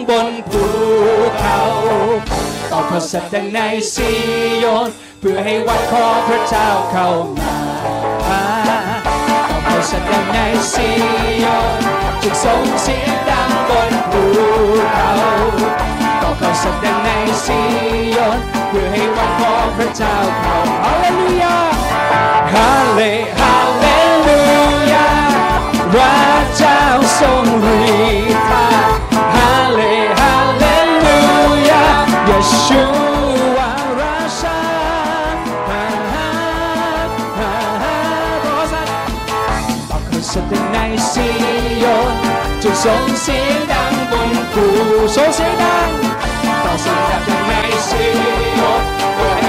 [0.09, 0.65] บนภู
[1.39, 1.59] เขา
[2.71, 3.59] ต่อพระสักใน
[3.95, 4.11] ซี
[4.59, 4.89] โยน
[5.21, 7.09] เพื่อให้วัดขอพระเจ้าเข้า
[8.29, 8.45] มา
[9.49, 10.39] ต่อพระสักใน
[10.73, 10.89] ซี
[11.41, 11.47] โย
[11.81, 11.97] น
[12.45, 14.25] ส่งเสียงดังบนภู
[14.93, 15.11] เขา
[16.21, 17.09] ก็ขอแสดงใน
[17.45, 17.59] ซี
[18.13, 18.39] โยน
[18.69, 21.59] เพื่อให้วันขอพระเจ้าเข้าฮาเลลูยา
[22.53, 23.01] ฮาเล
[23.39, 23.85] ฮาเล
[24.27, 24.41] ลู
[24.93, 25.09] ยา
[25.93, 26.17] พระ
[26.57, 26.81] เจ้า
[27.21, 27.79] ทรงฤ
[28.35, 28.96] ทธาฮา
[40.37, 40.79] บอกเขาแสดงใน
[41.13, 41.29] ซี
[41.81, 42.15] โยน
[42.63, 44.67] จงส่งเสียงดังบนภู
[45.15, 45.91] ส่งเสียงดัง
[46.65, 47.53] ต่อเสียงดังใน
[47.89, 48.05] ซี
[48.57, 49.47] โยนเพื่อใ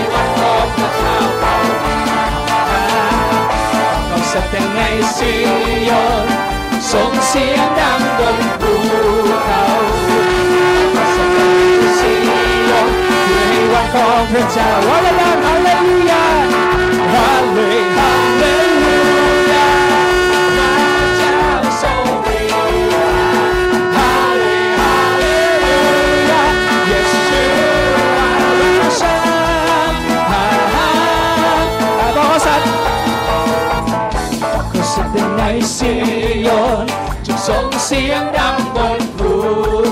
[37.47, 39.31] ส่งเสียงดังบนภู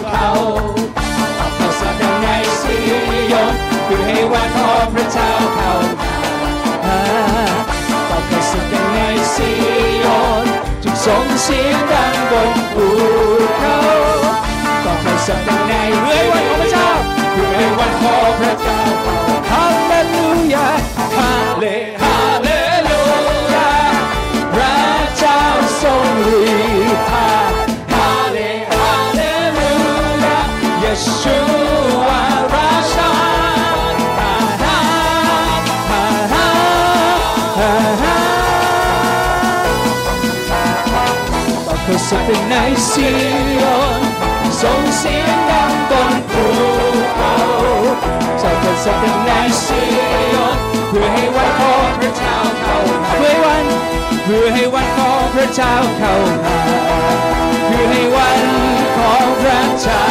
[0.10, 0.28] เขา
[1.60, 2.28] ก็สัตว์ใน
[2.60, 2.76] ซี
[3.28, 3.54] โยน
[3.86, 5.72] เพื่อให้วันของพระเจ้าเข้า
[8.10, 9.00] อกให้แสดงใน
[9.34, 9.50] ซี
[10.00, 10.06] โย
[10.44, 10.46] น
[10.84, 12.88] จงส่งเสียงดังบนภู
[13.58, 13.78] เขา
[14.84, 16.90] บอกให้แสดงในเรื่อยวันของพระเจ้า
[17.34, 18.85] เรื่อยวันของพระเจ้า
[42.26, 42.56] เป็นใน
[42.90, 43.10] ซี
[43.56, 43.64] โย
[44.00, 44.02] น
[44.62, 46.46] ส่งเสียงดังบนภู
[47.16, 47.36] เขา
[48.40, 49.30] เจ้าก็สักใน
[49.64, 49.82] ซี
[50.30, 50.58] โยน
[50.88, 53.66] เพื่อให้วันของพระเจ้าเข้ามาเพื่อให้วัน
[54.24, 56.58] เพื่อให้วันของพระเจ้าเข้ามา
[57.68, 58.40] เพื่อให้วัน
[58.98, 60.06] ของพระเจ้า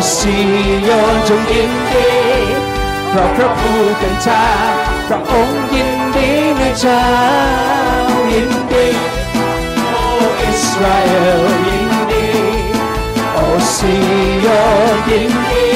[0.00, 0.36] โอ้ซี
[0.84, 2.10] โยนจงยินดี
[3.08, 4.46] เพราะพระผู้เป็นเจ้า
[5.08, 7.04] พระองค์ยินดีในเจ้า
[8.32, 8.88] ยินดี
[9.90, 10.02] โอ้
[10.42, 11.10] อิสราเอ
[11.40, 12.28] ลยินดี
[13.32, 13.94] โอ้ซี
[14.40, 14.46] โย
[14.94, 15.66] นยินดี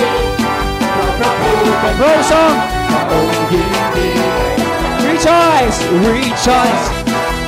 [0.93, 2.53] เพราะพระผู้เป็นพระทรง
[2.91, 4.11] พระองค์ยินดี
[5.07, 6.85] Rejoice, rejoice,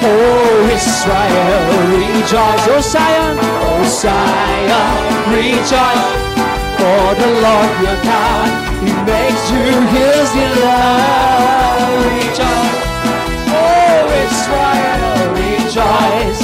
[0.04, 1.52] Oh Israel,
[1.92, 3.34] rejoice, Oh Zion,
[3.66, 4.94] Oh Zion,
[5.34, 6.06] rejoice,
[6.76, 8.48] For the Lord your God,
[8.84, 11.96] He makes you His delight.
[12.06, 12.80] Rejoice,
[13.50, 16.40] oh Israel, rejoice,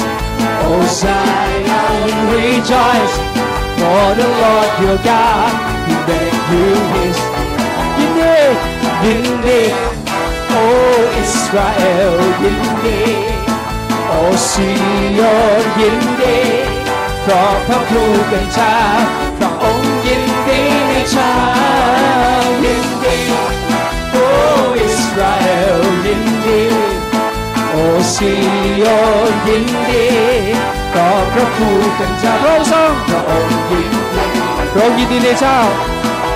[0.65, 3.15] oh Zion, rejoice.
[3.79, 5.51] For the Lord your God,
[5.87, 7.17] He makes you His.
[7.99, 8.37] Yinde,
[9.03, 9.61] yinde,
[10.49, 12.99] oh Israel, yinde.
[14.15, 14.77] Oh, see
[15.19, 16.37] your yinde,
[17.25, 19.32] from a broken child.
[20.13, 21.33] ยินดีในเจ้า
[22.63, 23.17] ยินดี
[24.11, 24.25] โอ้
[24.79, 25.47] อิสราเอ
[25.77, 26.61] ลยินดี
[27.69, 28.31] โอ้ซี
[28.77, 28.83] โย
[29.31, 30.05] นยินดี
[30.89, 34.25] เพราะพระผู้เป็นเจ้าพระองค์ทรงพระองค์ยินดี
[34.73, 35.57] พระองค์ยินดีในเจ้า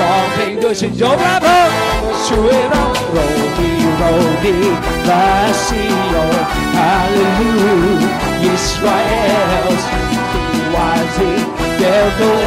[0.01, 1.61] ร้องเพลงด้วยชื่นชมพระพระ
[2.27, 3.17] ช่วยเราโร
[3.59, 4.03] ดีโร
[4.45, 4.57] ดี
[5.09, 5.27] ลา
[5.65, 6.15] ซิโอ
[6.77, 8.08] ฮาเลลู
[8.45, 9.13] อิสราเอ
[9.67, 9.69] ล
[10.31, 11.31] ที่วาซี
[11.79, 12.45] เดลโกเล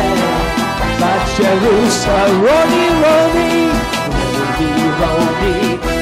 [1.02, 3.52] มาเจรูซาโรดีโรดี
[4.62, 5.58] Rodi, Rodi,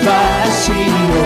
[0.06, 1.24] Basio,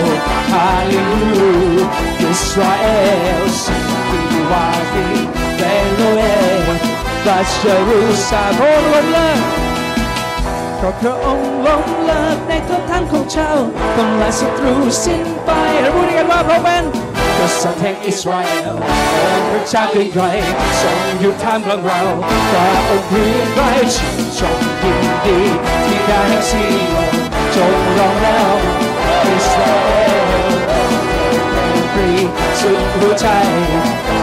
[0.54, 1.88] Hallelujah,
[2.30, 5.10] Israel, Sidi, Wadi,
[5.74, 6.64] Elohim,
[7.24, 9.42] Bas Jerusalem, oh, Lord, Lord.
[10.78, 12.52] เพราะพระองค์ล้มเลิกใน
[17.36, 18.76] 個實踢 Israel，
[19.10, 20.18] 向佢揸幾計，
[20.78, 20.82] 想
[21.20, 21.88] 要貪兩牛，
[22.52, 23.12] 但係偏
[23.54, 23.58] 低
[23.90, 23.96] 前
[24.36, 24.38] 重
[24.80, 24.82] 見
[25.24, 25.26] 啲，
[25.84, 26.50] 天家興師
[26.92, 26.96] 路，
[27.54, 27.56] 仲
[27.96, 28.26] 浪流
[29.34, 30.32] Israel。
[31.94, 32.26] Free，
[32.58, 32.60] 全
[32.98, 33.22] 部齊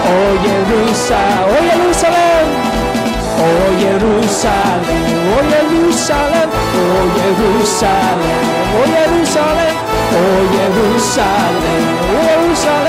[0.07, 3.41] ，Oh Jerusalem，Oh Jerusalem，Oh
[3.81, 10.15] Jerusalem，Oh Jerusalem，Oh Jerusalem，Oh Jerusalem，Oh
[10.53, 12.80] Jerusalem，Oh Jerusalem。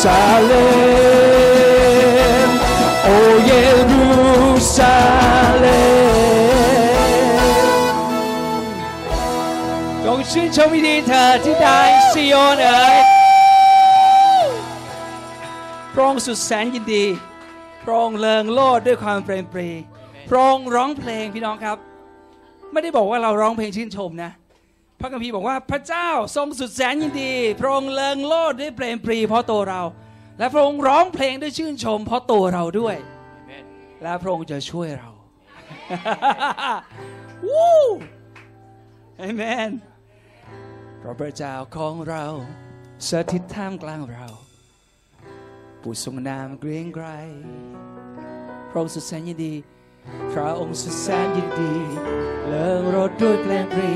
[0.00, 0.50] Jerusalem,
[3.12, 4.08] oh Jerusalem.
[10.04, 11.78] จงชื่นชมวิธีเธอที่ได้
[12.12, 12.96] ซิโยนเอ๋ย
[15.92, 17.04] พระองค์สุดแสนยินดี
[17.82, 19.68] พระองค์เลิงโลดด้วยความเปรมปรี
[20.28, 21.78] พระองค์ร้องเพลงพี่น้องครับ
[22.72, 24.30] ไม่ได้บอกว่าเราร้องเพลงชื่นชมนะ
[25.00, 29.82] พระคัมภีร์บอกว่าพระเจ้าทรงสุดแสนยินดี พระองค์เลิงโลดด้วยเปรมปรีเพราะตัวเรา
[30.38, 32.96] และพระองค์ร้องเพลงด้วยชื่นชม เพราะตัวเราด้วย
[34.02, 35.10] และพระองค์จะช่วยเรา
[37.48, 37.80] วู้
[39.18, 39.70] เอเมน
[40.98, 42.24] เพราะพระเจ้าของเรา
[43.08, 44.26] สถิตท่ามกลางเรา
[45.82, 47.06] ผู้ทรงนามเกรียงไกร
[48.68, 49.52] พระองค์สุดแสนยินดี
[50.32, 51.74] พระองค์สุดแสนยินดี
[52.46, 53.92] เลิงรถด้วยเพลงปรี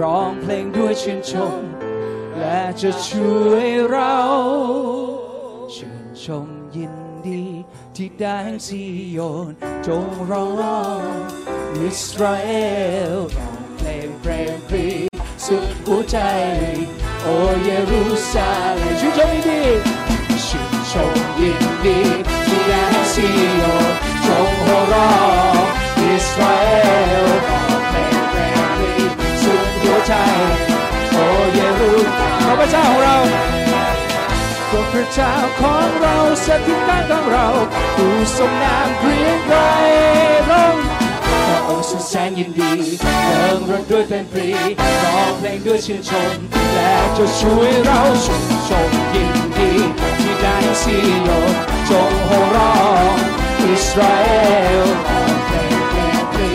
[0.00, 1.62] ร้องเพลงด้วยชื่นชม
[2.38, 4.18] และจะช่วยเรา
[5.74, 6.94] ชื่นชมยิน
[7.26, 7.42] ดี
[7.96, 8.82] ที่ได้แห่งซี
[9.12, 9.18] โย
[9.50, 9.52] น
[9.86, 10.46] จงร้อ
[11.00, 11.12] ง
[11.76, 12.48] อิสราเอ
[13.14, 14.86] ลร้องเพลงเพลงปรี
[15.44, 16.18] สุดหัวใจ
[17.22, 17.28] โอ
[17.62, 19.62] เยรูซาเล็มชื่นชมยินดี
[20.46, 21.98] ชื่นชมยินดี
[22.46, 22.82] ที่ได้
[23.12, 23.26] ซี
[23.58, 23.62] โย
[24.14, 24.17] น
[24.78, 25.12] จงโห่ร้อ
[25.52, 25.64] ง
[26.00, 26.70] อิสราเอ
[27.24, 28.92] ลร้องเพลงเพลงปรี
[29.42, 30.12] สุดหัวใจ
[31.10, 31.16] โอ
[31.52, 31.94] เยรู
[32.42, 33.16] ขอพระเจ้าของเรา
[34.70, 37.46] พระพระเจ้าของเราสถิตตั้งของเรา
[37.94, 39.56] ผู้ทรงนามเกรียงไกร
[40.46, 40.76] พระอง
[41.48, 42.72] พระองค์สุดแสนยินดี
[43.26, 44.48] เริงรถด้วยเป็นปรี
[45.04, 46.30] ร้องเพลงด้วยชื่นชม
[46.74, 49.70] และจะช่วยเราชื่นชมยินดี
[50.20, 51.54] ที่ได้ซีโยน
[51.90, 52.74] จงโห่ร้อ
[53.16, 54.29] ง อิสราเอ
[54.81, 56.49] ลร้องเพลงเพลงปรี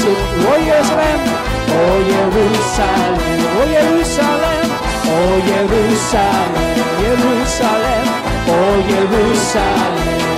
[0.00, 1.20] สุดโอเยรูซาเล็ม
[1.68, 1.74] โอ
[2.06, 4.68] เยรูซาเล็มโอเยรูซาเล็ม
[5.04, 5.10] โอ
[5.44, 8.06] เยรูซาเล็มเยรูซาเล็ม
[8.46, 8.50] โอ
[8.86, 10.28] เยรูซาเล็ม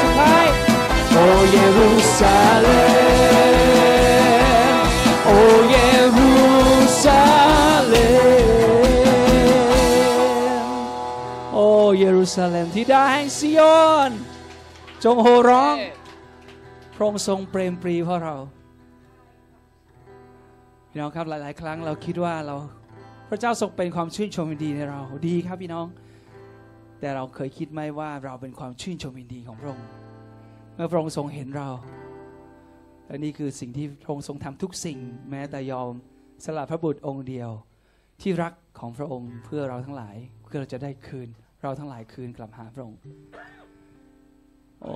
[0.00, 0.46] สุดท้าย
[1.12, 1.16] โอ
[1.50, 2.84] เยรูซาเล็
[4.72, 4.76] ม
[5.24, 5.30] โอ
[5.70, 5.76] เย
[6.16, 6.32] รู
[7.02, 7.22] ซา
[7.88, 8.08] เล็
[10.62, 10.66] ม
[11.52, 11.66] โอ้
[11.98, 13.60] เยรูซาเล็มที่ได้แห่งซิโย
[14.08, 14.10] น
[15.05, 15.75] จงโห่ร้อง
[16.95, 18.35] พระองค์ทรงเปรมปรีเพราะเรา
[20.89, 22.55] พี่น้องครับหลาย ๆ ครั้งเราคิดว่าเรา
[23.29, 25.87] พระเจ้าทรงเป็นความชื่นชมยินดีในเราดีครับพี่น้อง
[26.99, 29.87] แต่เราเคยคิดไหมว่าเราเป็นความชื่นชมยินดีของพระองค์
[30.75, 31.69] เมื่อพระองค์ทรงเห็นเรา
[33.05, 34.97] และนี่คือสิ่งที่พระองค์ทรงทำทุกสิ่ง
[35.29, 35.89] แม้แต่ยอม
[36.45, 37.49] สละพระบุตรองค์เดียว
[38.21, 40.15] ที่รักของพระองค์เพื่อเราทั้งหลาย
[40.45, 41.29] เพื่อเราจะได้คืน
[41.61, 42.99] เราทั้งหลายคืนกลับหาพระองค์
[44.83, 44.95] โอ้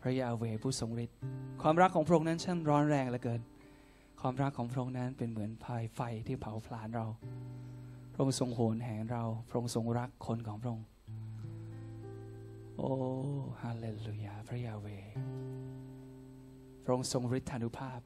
[0.00, 1.16] พระยาเวผู้ทรงฤทธิ์
[1.62, 3.40] ความรักของพระองค์นั้นช่างร้อนแรงเหลือเกิน
[4.20, 7.06] ความรักของพระองค์นั้นเป็นเหมือนพายไฟที่เผาผลาญเรา
[8.12, 10.86] พระองค์ทรงโหนแหนเราพระองค์ทรงรักคนของพระองค์
[12.76, 12.90] โอ้
[13.62, 14.86] ฮาเลลูยาพระยาเว
[16.84, 18.00] พระองค์ทรงฤทธานุภาพ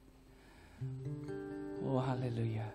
[1.79, 2.67] โอ้ฮาเลลูยา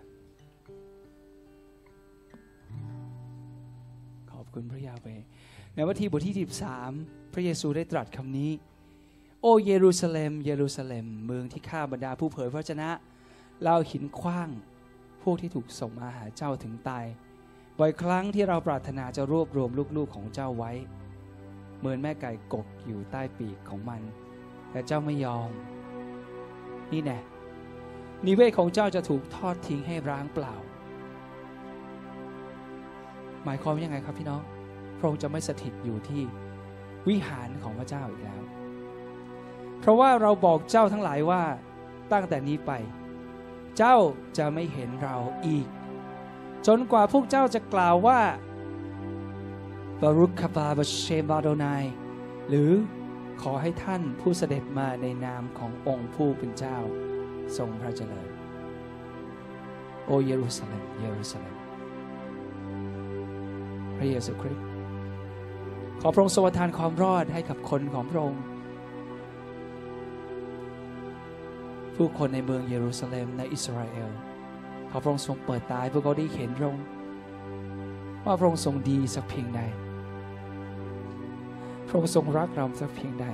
[4.31, 5.07] ขอบคุณพระยาเว
[5.75, 8.51] ในวัตถีบทที่13 ระเยซูได้ตรัสคำนี้
[9.41, 12.89] โอ้เยรูซาเล็ม เยรูซาเล็ม เมืองที่ข้าบรรดาผู้เผยพระวจนะ
[13.63, 14.49] เราหินขว้าง
[15.23, 17.05] พวกที่ถูกส่งมาหาเจ้าถึงตาย
[17.79, 20.71] บ่อยครั้งที่เราปรารถนาจะรวบรวมลูกๆของเจ้าไว้
[21.79, 24.01] เหมือนแม่ไก่กกอยู่ใต้ปีกของมัน
[24.71, 25.49] แต่เจ้าไม่ยอม
[26.91, 27.19] นี่แน่
[28.25, 30.55] นิเวศของเจ้าจะถูกทอดทิ้งให้ร้างเปล่า
[33.43, 34.41] หมายความว่ายังไงครับพี่น้อง
[34.97, 36.23] พระองค์จะไม่สถิตอยู่ที่
[37.07, 38.41] วิหารของพระเจ้าอีกแล้ว
[39.79, 41.43] เพราะว่าเราบอกเจ้าทั้งหลายว่า
[42.11, 42.71] ตั้งแต่นี้ไป
[43.77, 43.97] เจ้า
[44.37, 45.15] จะไม่เห็นเรา
[45.47, 45.67] อีก
[46.67, 48.19] จนกว่าพวกเจ้าจะกล่าวว่า
[50.01, 51.83] บารุคคาบาบเชบาโดนาย
[52.49, 52.71] หรือ
[53.41, 56.77] ขอให้ท่านผู้เสด็จมาในนามขององค์ผู้เป็นเจ้า
[57.57, 58.29] ทรงพระเจริญ
[60.05, 61.55] โอเยรูซาเล็มเยรูซาเล็ม
[63.97, 64.76] พระเยซูคริสต์
[66.01, 68.43] ขอพระองค์ทรงประทานความรอดให้กับคนของพระองค์
[71.95, 74.09] ผู้คนในเมืองเยรูซาเล็มในอิสราเอล
[74.89, 76.85] ขอพระองค์ทรงเปิดตาให้พวกเขาได้เห็นพระองค์
[78.25, 79.61] ว่าพระองค์ทรงดีสักเพียงใด
[81.87, 83.27] พระองค์ทรงรักเราสักเพียงใด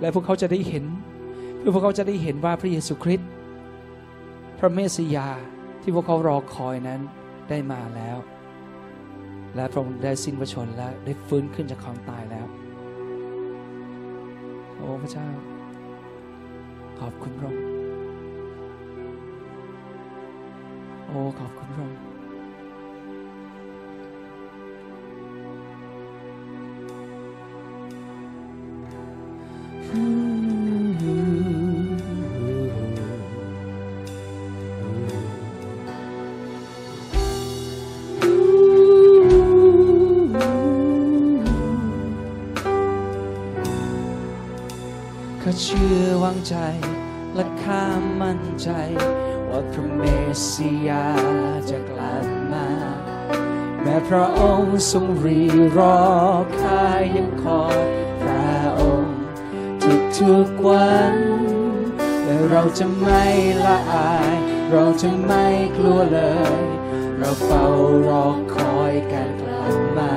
[0.00, 0.84] และพวกเขาจะได้เห็น
[1.58, 3.28] เพื่อพวกเขาจะได้เห็นว่าพระเยซูคริสต์
[4.58, 5.28] พระเมสสิยา
[5.82, 7.00] ที่พวกเขารอคอยนั้น
[7.48, 8.18] ได้มาแล้ว
[9.54, 12.46] และพระองค์ได้สิ้นพระชนและได้ฟื้นขึ้นจากความตายแล้ว
[14.76, 15.26] โอ้พระเจ้า
[17.00, 17.64] ขอบคุณพระองค์
[21.06, 21.98] โอ้ขอบคุณพระองค์
[29.88, 30.27] ข้
[45.68, 46.56] ชื่อวางใจ
[47.34, 47.84] และข้า
[48.20, 48.70] มั่นใจ
[49.48, 50.02] ว่าพระเม
[50.34, 51.06] สสิยา
[51.70, 52.68] จะกลับมา
[53.82, 55.40] แม้พระองค์ทรงรี
[55.78, 55.98] รอ
[56.60, 56.82] ข้า
[57.16, 57.80] ยังคอย
[58.22, 59.18] พระองค์
[59.82, 61.14] ทุกทุกวัน
[62.24, 63.24] และเราจะไม่
[63.64, 64.36] ละอาย
[64.72, 65.46] เราจะไม่
[65.76, 66.20] กลัวเล
[66.60, 66.64] ย
[67.18, 67.66] เราเฝ้า
[68.08, 70.14] รอคอยการกลับมา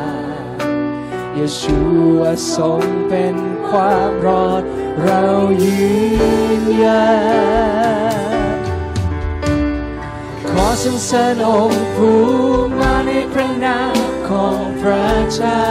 [1.34, 1.78] เยชู
[2.20, 2.22] ว
[2.56, 3.36] ทรงเป็น
[3.70, 4.64] ความรอด
[5.00, 5.24] เรา
[5.64, 5.92] ยื
[6.62, 7.08] นยั
[8.16, 8.58] น
[10.50, 12.22] ขอสรรเสริญองค์ผู้
[12.80, 13.96] มาในพระนาม
[14.30, 15.66] ของพระเจ้า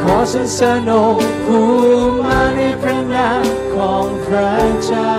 [0.00, 1.68] ขอสรรเสริญองค์ผู้
[2.26, 3.44] มาในพระนาม
[3.74, 5.16] ของพระเจ้า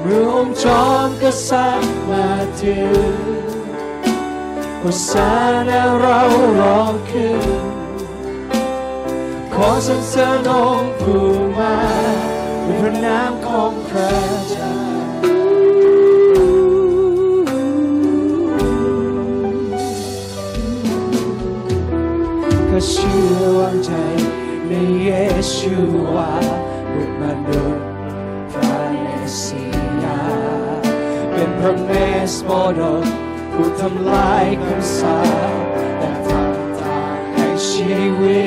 [0.00, 2.28] เมื่อองค์จอมกษัตริย์มา
[2.62, 2.80] ถึ
[3.34, 3.35] ง
[4.86, 5.32] โอสา
[5.68, 6.20] นาเรา
[6.60, 7.42] ร้องขึ้น
[9.54, 11.26] ขอสรรเสริญองค์ผู้
[11.58, 11.76] มา
[12.62, 14.14] ในพระนามของพระ
[14.50, 14.76] เจ้า
[22.70, 23.92] ก็เชื่อวางใจ
[24.68, 24.72] ใน
[25.02, 25.10] เย
[25.54, 25.74] ชู
[26.14, 26.32] วา
[26.92, 27.86] บุตรมนุษย์
[28.52, 29.62] พระเมสสิ
[30.02, 30.22] ยา
[31.32, 31.90] เป็นพระเม
[32.32, 32.82] สโมด
[33.56, 35.18] กผู้ทำลายคำสา
[35.50, 35.64] ป
[35.98, 38.44] และทำทางให้ชีวิ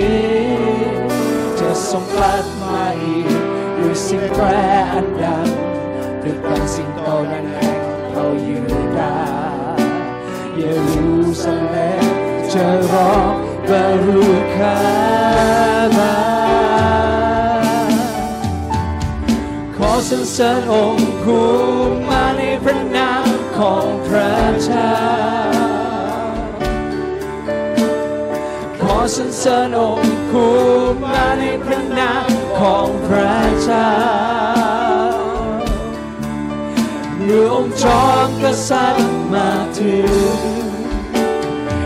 [0.95, 0.99] ต
[1.60, 3.28] จะทรงกลับมาอีก
[3.78, 4.45] ด้วยสียงแตร
[4.93, 5.47] อันดัง
[6.24, 7.80] ด้วยพลังสิ่งโตนั้นแห่ง
[8.10, 8.60] เผ่ายู
[8.97, 9.78] ดาห์
[10.55, 10.62] เย
[10.93, 11.12] รู
[11.43, 12.05] ซาเล็ม
[12.53, 13.34] จะร้อง
[13.70, 14.78] บารุคา
[15.97, 16.16] บา
[19.76, 21.47] ขอสรรเสริญองค์ผู้
[22.09, 22.09] ม
[23.60, 24.95] ของพระเจ้า
[28.82, 30.55] ขอสรรเสริญองค์ผู้
[31.03, 32.30] มาในพระนาม
[32.60, 33.93] ของพระเจ้า
[37.16, 39.49] เมื่อองค์จอมกษัตริย์มา
[39.80, 40.39] ถึง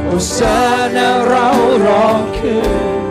[0.04, 0.60] โอสา
[0.96, 1.48] นาเรา
[1.86, 2.62] ร้องขึ้
[3.00, 3.04] น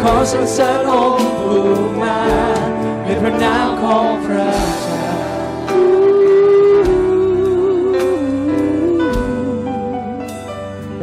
[0.00, 1.66] ขอสรรเสริญองค์ผู้
[2.02, 2.20] มา
[3.02, 4.85] ในพระนามของพระเจ้า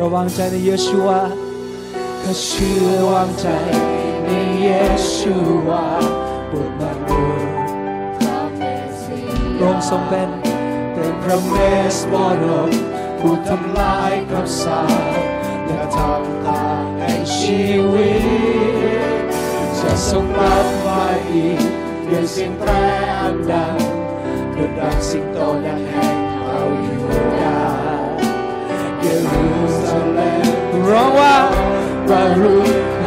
[0.04, 1.20] ราวางใจในเยชูวา
[2.24, 3.45] ข้าเชื่อวางใจ
[4.26, 4.30] ใน
[4.62, 4.68] เย
[5.16, 5.34] ชู
[5.68, 5.86] วา
[6.51, 7.51] บุตรมนุษย์
[9.58, 10.30] พระองค์ทรงเป็น
[10.93, 11.54] เป็นพระเม
[11.95, 12.72] สมรดก
[13.20, 14.84] ผู้ทำลายกับสา
[15.16, 15.24] ป
[15.66, 19.28] และทำตามให้ชีวิต
[19.80, 21.60] จะทรงกลับมาอีก
[22.10, 22.72] ด้วยเสียงแตร
[23.22, 23.78] อันดัง
[24.51, 26.99] เพื่อดังสิงโตดังแห่งเอาอยู่
[27.41, 27.62] ด
[30.89, 31.36] ร้องว่า
[32.09, 32.57] บารุ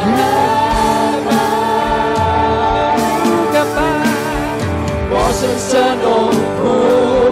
[0.07, 0.35] ยา
[1.27, 1.47] บา
[3.55, 3.91] กบา
[5.11, 6.81] บอกสรรเสริญองผู้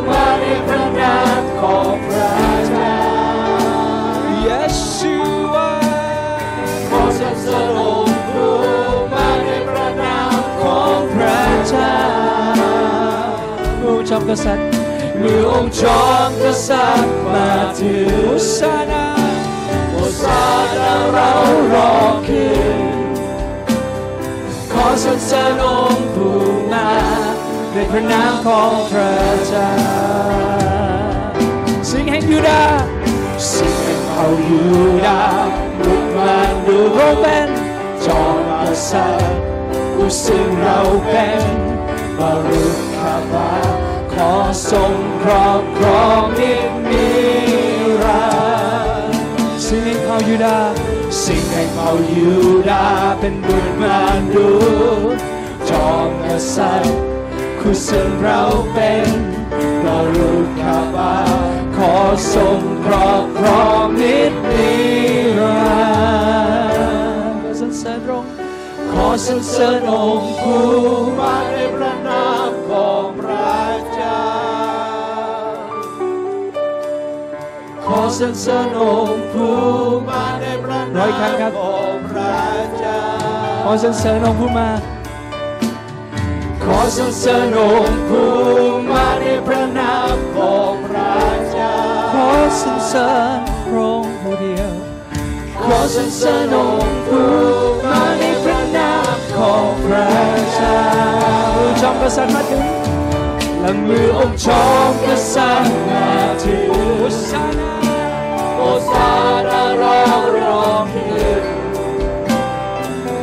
[0.09, 2.33] มาในพระนามของพระ
[2.69, 2.99] เจ้า
[4.47, 4.63] ยอ
[7.07, 7.47] กสรรส
[7.77, 7.91] ริ
[8.29, 8.53] ผู้
[9.13, 11.95] มาในพระนามของพระเจ้า
[13.81, 14.84] ผู้ชมกษัตริย์
[15.25, 19.07] มือองค์จอมกษัตริย์มาถึงอุสานา
[19.91, 20.45] โอซา
[20.77, 21.31] นาเรา
[21.75, 21.93] รอ
[22.27, 22.47] คื
[22.79, 22.81] น
[24.73, 26.39] ขอสรรเสริญองค์ผู้
[26.73, 26.91] มา
[27.73, 29.15] ในพระนามของพระ
[29.47, 29.71] เจ้า
[31.91, 32.65] สิ่งแห่งยูดา
[33.53, 34.61] สิ่งแห่งเผ่ายู
[35.07, 35.53] ดาห์
[35.85, 36.35] ลุกมา
[36.67, 37.51] ดูโรเป็น
[38.05, 39.41] จอมกษัตริย์
[39.95, 41.43] ผู้ซึ่งเราเป็น
[42.19, 43.74] บารุขคาบา
[44.17, 44.35] ขอ
[44.71, 47.09] ทรงครอบครองนิจนิ
[48.05, 48.27] รั
[49.09, 49.19] นดร์
[49.67, 50.59] สิ่งห์แห่งเผ่ายูดา
[51.23, 52.33] สิ่งแห่งเผ่ายู
[52.71, 52.85] ดา
[53.21, 53.99] เป็นบุตรมา
[54.35, 54.49] ดู
[55.71, 56.97] จอมกษัตริย์
[57.59, 58.43] ผู้ซึ่งเรา
[58.75, 59.09] เป็น
[59.83, 59.85] บ
[60.15, 61.17] รุขคาบา
[61.77, 61.93] ขอ
[62.35, 64.75] ทรงครอบครองนิจนิ
[65.41, 65.59] รั
[67.33, 68.31] นดร์สรรเสริญองค์
[68.91, 70.67] ขอสรรเสริญองค์ผู้
[71.19, 73.07] มาในพระนามของ
[77.95, 79.57] อสรรเสริญองค์ผู้
[80.09, 81.05] มาในพระนา
[81.51, 82.37] มของพระ
[82.79, 83.01] เจ้า
[83.65, 84.69] ขอสรรเสริญองค์ผู้มา
[86.65, 88.29] ขอสรรเสริญองค์ผู้
[88.91, 91.15] มาในพระนามของพระ
[91.53, 91.77] เจ้า
[92.15, 92.31] ขอ
[92.61, 94.73] สรรเสริญพระองค์ผู้เดียว
[95.65, 97.29] ขอสรรเสริญองค์ผู้
[97.85, 100.07] มาในพระนามของพระ
[100.55, 100.81] เจ้า
[101.55, 102.84] ผู้จอมกษัตริย์มาถึง
[103.65, 106.09] และมือองค์จอมกษัตริย์มา
[106.43, 107.75] ถึงอุสานา
[108.57, 109.11] โอซา
[109.51, 109.99] นาเรา
[110.37, 111.45] ร้องขึ้น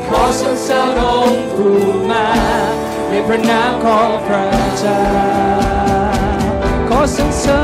[0.08, 1.80] ขอสรรเสริญองค์ผู้
[2.10, 2.28] มา
[3.10, 5.02] ในพระนามของพระเจ้า
[6.90, 7.62] ขอสรรเสริ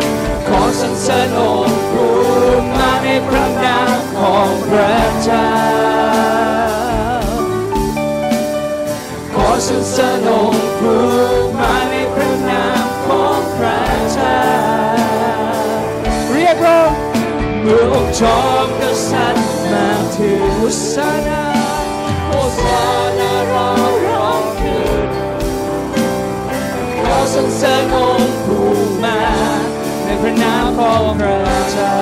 [0.00, 0.04] ญ
[0.48, 2.12] ขอสรรเสริญองค์ผู้
[2.76, 5.50] มาในพระนามของพระเจ้า
[9.34, 10.65] ขอสรรเสริญองค์
[17.68, 21.44] เมื่อองค์จอมกษัตริย์มาถึงอุสานา
[22.28, 22.82] โอซา
[23.18, 23.68] นาเรา
[24.06, 25.08] ร้องขึ้น
[27.02, 28.66] ขอสรรเสริญองค์ผู้
[29.04, 29.20] มา
[30.04, 31.36] ในพระนามของพระ
[31.72, 31.94] เจ้า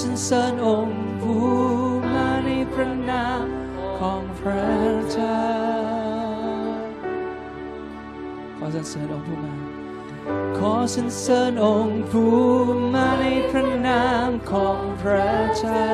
[0.00, 1.46] สรรเสริญองค์ผู้
[2.12, 3.46] มาในพระนาม
[3.98, 4.64] ของพระ
[5.12, 5.42] เจ้า
[8.56, 9.54] ขอสรรเสริญองค์ผู้มา
[10.58, 12.34] ขอสรรเสริญองค์ผู้
[12.94, 15.88] มาในพระนามของพระเจ้า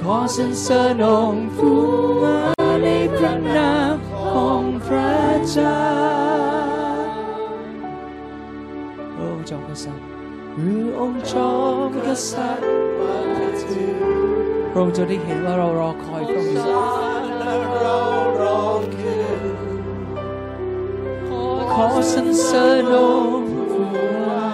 [0.00, 1.78] ขอสรรเสริญองค์ผู้
[2.22, 2.59] มา
[11.00, 11.52] องค์จอ
[11.88, 12.70] มกษัตริย์
[14.70, 16.62] พระองค์จะได้เห็นว่าเรารอคอยพระองค์อยู่
[17.82, 18.00] เรา
[18.42, 19.42] รองขึ้น
[21.72, 22.96] ขอสรรเสริญอ
[23.40, 23.86] งค์ผู้
[24.28, 24.50] มา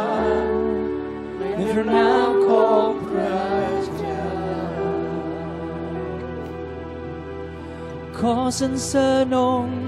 [1.38, 3.46] ในพระนามของพระ
[3.98, 4.26] เจ้า
[8.18, 9.85] ขอสรรเสริญองค์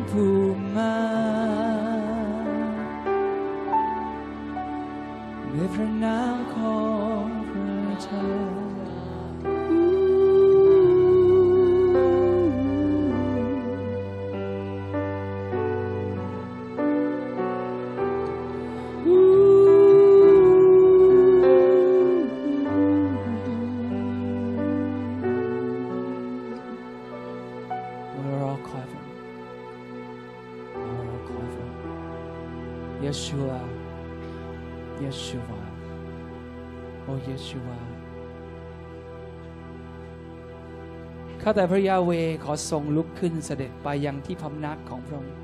[41.51, 42.13] ข้าแต่พระยาเว
[42.45, 45.35] ขอทรงลุกขึ้นเสด็จไปยังที่พำนักของพระองค์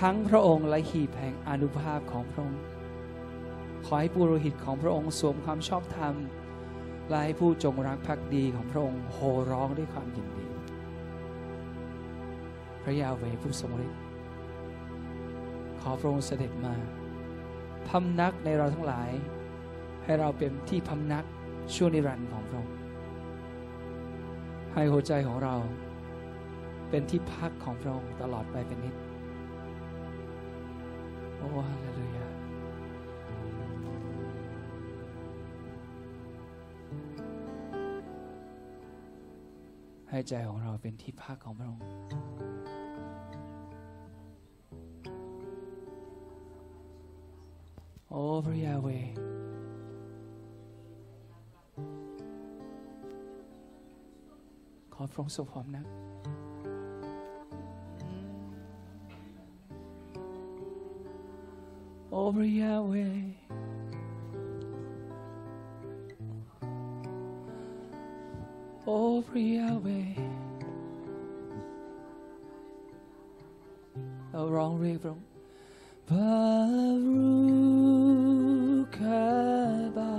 [0.00, 2.62] ทั้งพระองค์และหีบแห่งอนุภาพของพระองค์
[3.84, 6.14] ขอให้ปุโรหิตของพระองค์สวมความชอบธรรม
[7.08, 9.18] และให้ผู้จงรักภักดีของพระองค์โห
[9.50, 10.48] ร้องด้วยความยินดี
[12.82, 14.00] พระยาเวผู้ทรงฤทธิ์
[15.80, 16.74] ขอพระองค์เสด็จมา
[17.88, 19.10] พำนักในเราทั้งหลาย
[20.04, 21.24] ให้เราเป็นที่พำนัก
[21.74, 22.79] ชั่วนิรันดร์ของพระองค์
[24.74, 25.54] ให้หัวใจของเรา
[26.90, 28.94] เป็นที่พักของพระองค์ตลอดไปเป็นนิด
[31.38, 32.26] โอ้ฮาเลลูยา
[40.08, 41.84] ให้ใจของเราเป็นที่พักของพระองค์
[48.10, 48.88] โอ้พระยาเว
[55.02, 55.86] อมฟองสุขหอมนัก
[62.12, 63.22] over Yahweh.
[68.86, 70.10] Over Yahweh.
[74.30, 75.26] เราร้องเรียกพระองค์
[76.08, 76.40] บา
[77.06, 77.30] รู
[78.96, 79.26] คา
[79.96, 80.14] บา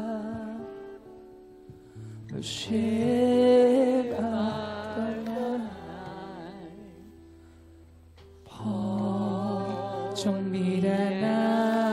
[2.49, 2.59] เช
[10.21, 11.90] 종미라 나?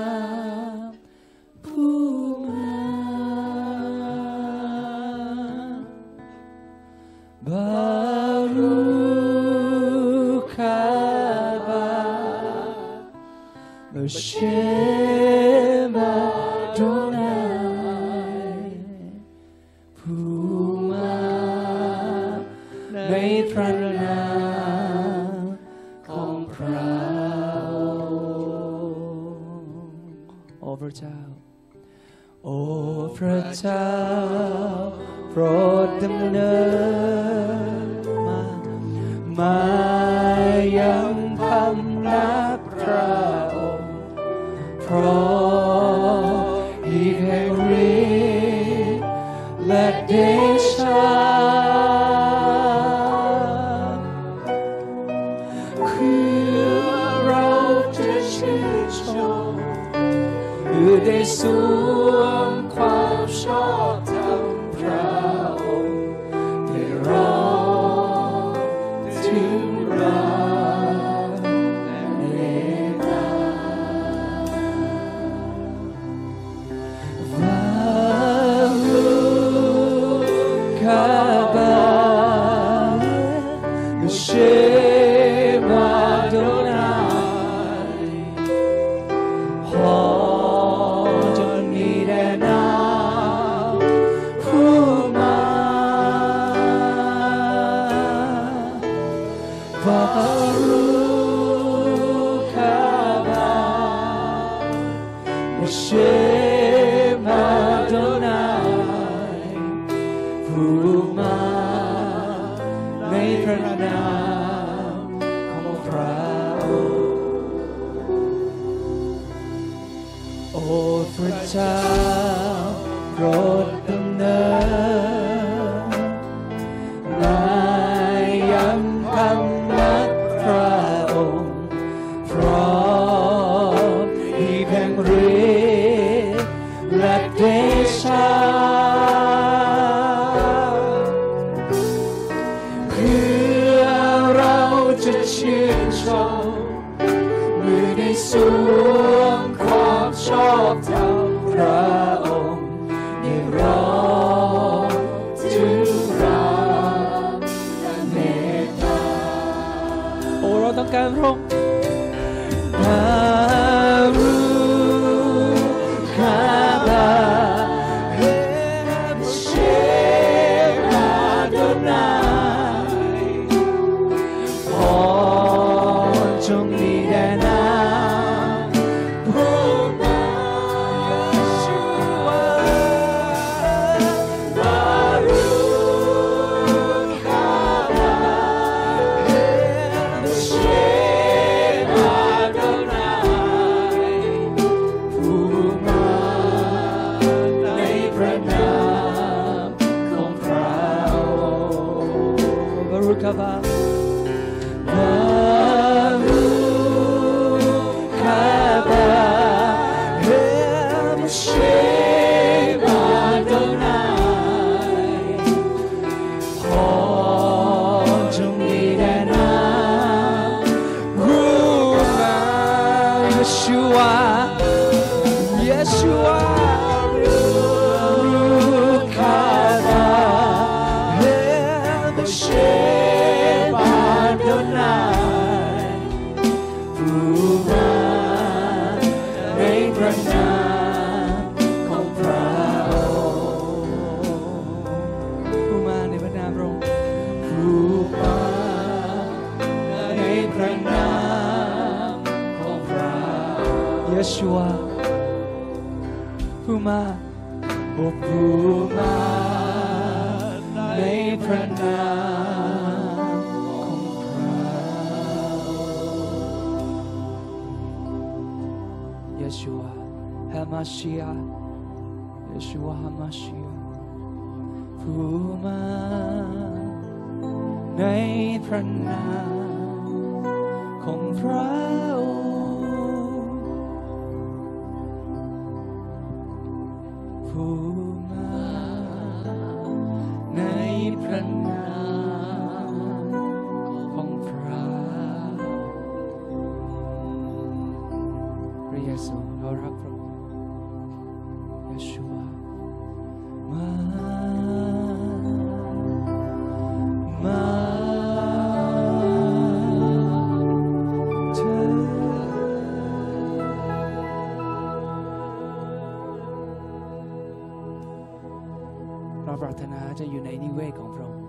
[319.48, 321.46] เราปรารถนาจะอยู่ในนิเวศของพระองค์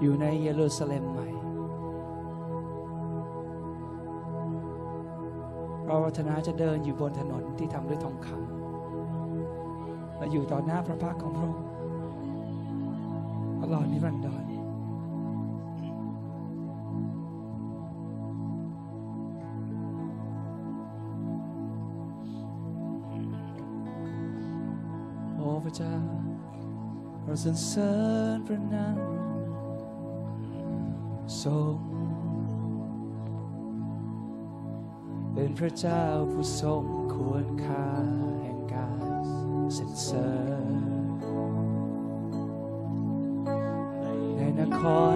[0.00, 1.28] อยู่ในเยรูซาเล็มใหม่
[5.86, 11.66] เราปรารถนาจะเดินอยู่บนถนนที่ทำด้วยทองคำและอยู่ต่อหน้าพระพักของพระองค์
[13.62, 14.44] ตลอดนิรันดร
[25.34, 26.15] โอ้พระเจ้า
[27.26, 27.92] เราสรรเสริ
[28.36, 28.98] ญพระนาม
[31.42, 31.76] ทรง
[35.32, 36.02] เป็นพระเจ้า
[36.32, 37.88] ผู้ทรงควรค่า
[38.42, 38.90] แห่งกา
[39.22, 39.24] ร
[39.76, 40.30] สรรเสริ
[40.72, 40.76] ญ
[44.36, 44.80] ในนค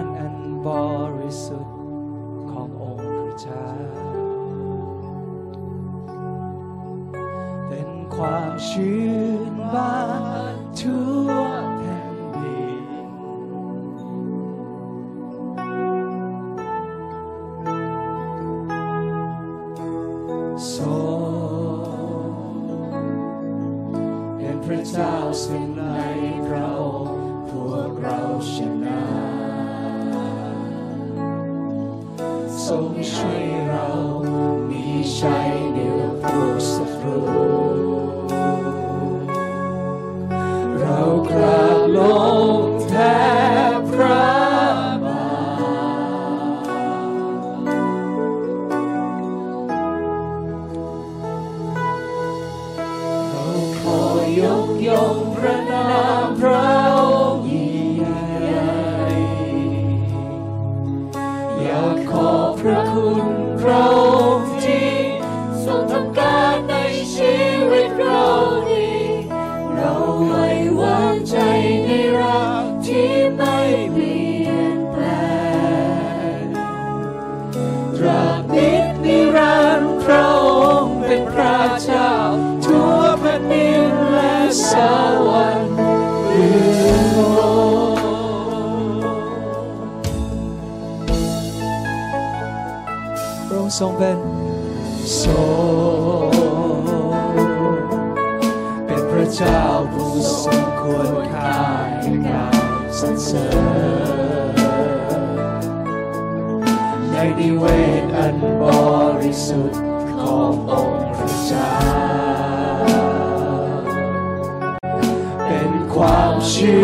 [115.93, 116.83] ความชื้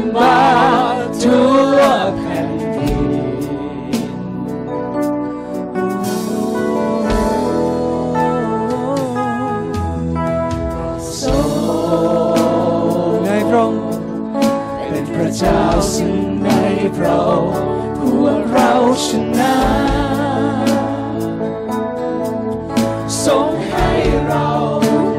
[0.00, 0.38] นมา
[1.22, 1.78] ทั่ว
[2.16, 3.10] แผ่นดิน
[11.20, 11.36] ทร
[13.08, 13.82] งใพระองค์
[14.88, 15.60] เป็นพระเจ้า
[15.94, 16.48] ซึ่งใน
[16.94, 17.20] เรา
[18.00, 18.72] องค์วเรา
[19.04, 19.06] ช
[19.38, 19.56] นะ
[23.24, 23.90] ทรงให้
[24.26, 24.48] เรา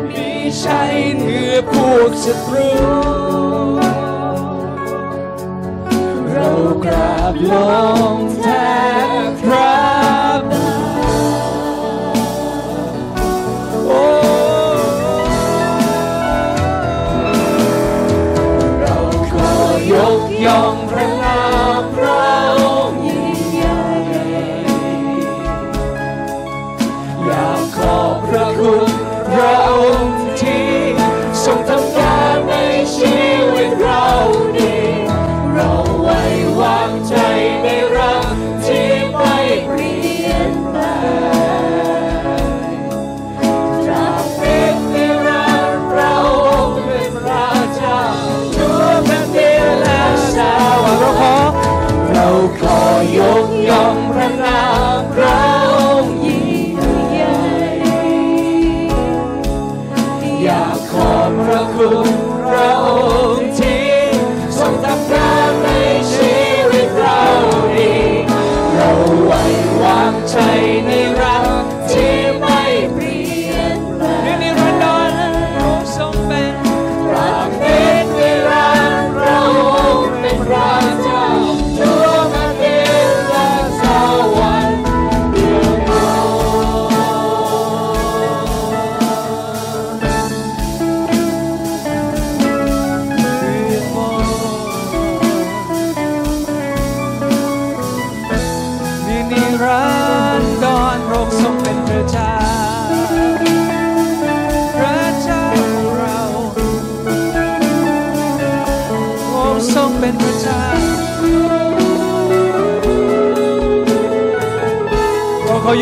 [0.10, 0.30] มี
[0.64, 0.82] ชั
[1.18, 2.97] เหนือพวกศัตรู
[7.46, 8.27] 梦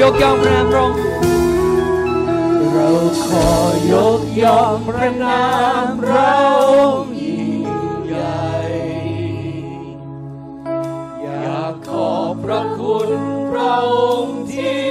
[0.01, 0.99] ยกย่องพระนามพระองค์
[2.71, 2.89] เรา
[3.25, 3.49] ขอ
[3.91, 5.43] ยกย่องพระนา
[5.85, 6.39] มเรา
[7.21, 7.67] ยิ่ง
[8.07, 8.45] ใหญ่
[11.21, 13.09] อยากขอบพระคุณ
[13.51, 13.93] พระอ
[14.23, 14.85] งค์ที่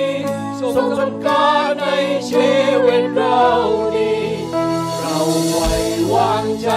[0.60, 1.86] ทรงทำการใน
[2.28, 2.52] ชี
[2.84, 3.44] วิตเรา
[3.94, 4.24] นี้
[5.00, 5.18] เรา
[5.50, 5.72] ไว้
[6.14, 6.68] วางใจ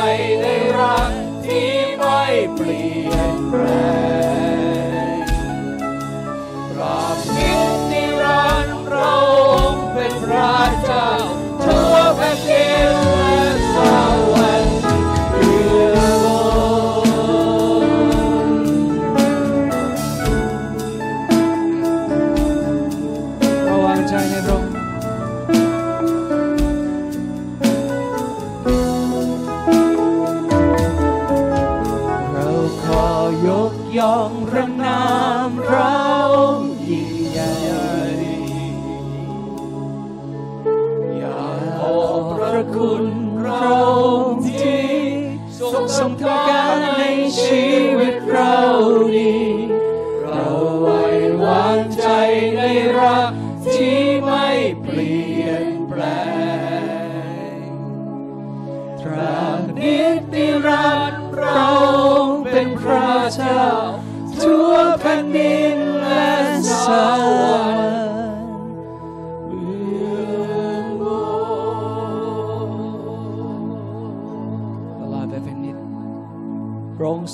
[0.41, 0.45] ใน
[0.79, 1.11] รัก
[1.45, 2.23] ที่ไม่
[2.53, 3.63] เปลี่ยนแปล
[4.65, 4.66] ง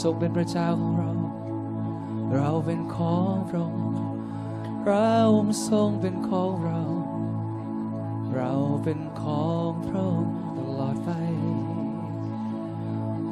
[0.03, 1.11] ทรงเป็นพระเจ้าของเรา
[2.33, 3.95] เราเป็นของพระองค์
[4.83, 6.81] พระองค์ทรงเป็นของเรา
[8.35, 8.51] เรา
[8.83, 11.09] เป็นของพระองค์ตลอดไป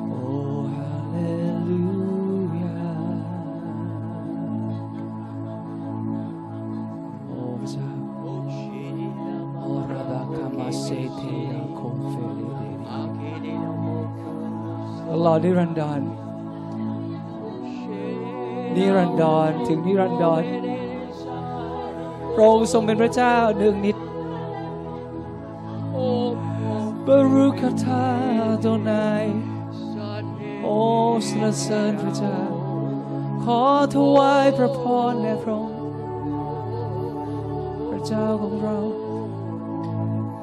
[0.07, 0.23] โอ้
[0.73, 1.17] ฮาเล
[1.67, 1.83] ลู
[2.63, 2.91] ยา
[7.27, 7.89] โอ้พระเจ้า
[9.59, 12.41] โอราบาคามาเซเทียโคเฟเล
[13.41, 13.55] เดรี
[15.09, 16.01] ตลอดนิรันดร
[18.75, 20.43] นิรันดรถึงนิรันดร
[22.33, 23.97] พระองค์ทรงเป็นพระเจ้าหนึ่งนิด
[27.07, 28.05] บรุคาทา
[28.61, 29.25] โดนาย
[30.63, 30.77] โอ้
[31.27, 32.37] สรรเสริญพระเจ้า
[33.43, 33.61] ขอ
[33.95, 35.79] ถวายพระพรแด่พระองค์
[37.89, 38.77] พระเจ้าของเรา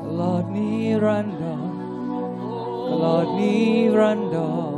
[0.04, 0.70] ตลอดนิ
[1.04, 1.68] รันดร
[2.88, 3.54] ตลอดนิ
[3.98, 4.36] รันด
[4.76, 4.77] ร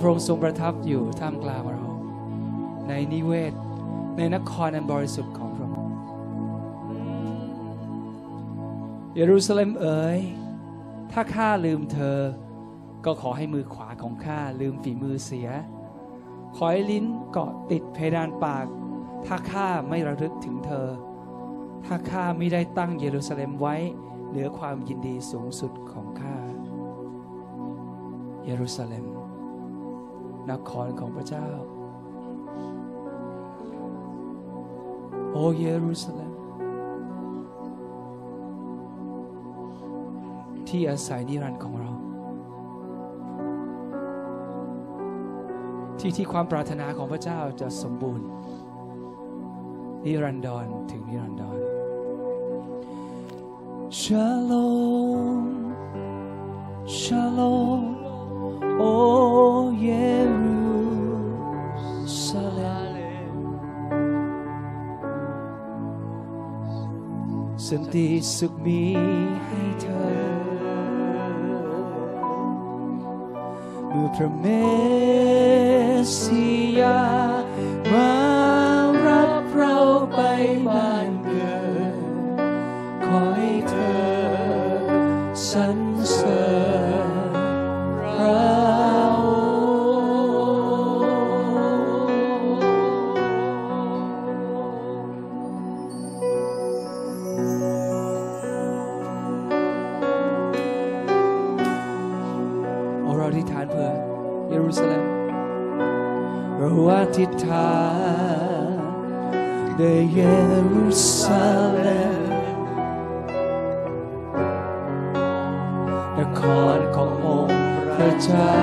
[0.00, 1.84] พระองค์ทรงประทับอยู่ท่ามกลางเรา
[2.88, 3.52] ในนิเวศ
[4.16, 5.94] ในนครอันบริสุทธิ์ของพระองค์
[9.14, 10.18] เยรูซาเล็มเอ๋ย
[11.12, 12.18] ถ้าข้าลืมเธอ
[13.04, 15.48] ก็ขอให้มือขวาของข้าลืมฝีมือเสีย
[16.56, 18.66] ขอให้ลิ้นเกาะติดเพดานปาก
[19.26, 20.88] ถ้าข้าไม่ระลึกถึงเธอ
[21.84, 23.76] ถ้าข้าไม่ได้ตั้งเยรูซาเล็มไว้
[24.30, 26.36] เหนือความยินดีสูงสุดของข้า
[28.44, 29.15] เยรูซาเล็ม
[30.50, 31.46] นครของพระเจ้า
[35.32, 36.32] โอเยรูซาเล็ม
[40.68, 41.90] ที่อาศัยนิรันดร์ของเรา
[45.98, 48.26] ที่ที่ความปรารถนาของพระเจ้าจะสมบูรณ์
[50.04, 51.58] นิรันดรถึงนิรันดร
[54.00, 55.44] Shalom
[56.98, 57.95] Shalom
[58.78, 60.56] O Jerusalem
[67.66, 68.82] สันติสุขมี
[69.46, 70.06] ให้เธอ
[73.88, 74.46] เมื่อพระเม
[76.02, 76.46] สสิ
[76.80, 77.02] ยา
[77.92, 78.10] มา
[79.06, 79.76] รับเรา
[80.14, 80.20] ไป
[80.68, 80.95] บ้า
[110.16, 110.26] ในเย
[110.72, 110.86] รู
[111.18, 112.32] ซาเล็ม
[116.18, 116.40] นค
[116.76, 117.64] รขององค์
[117.94, 118.56] พระเจ้า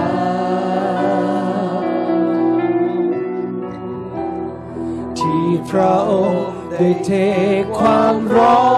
[5.20, 7.10] ที่พระองค์ได้เท
[7.78, 8.73] ความร้อน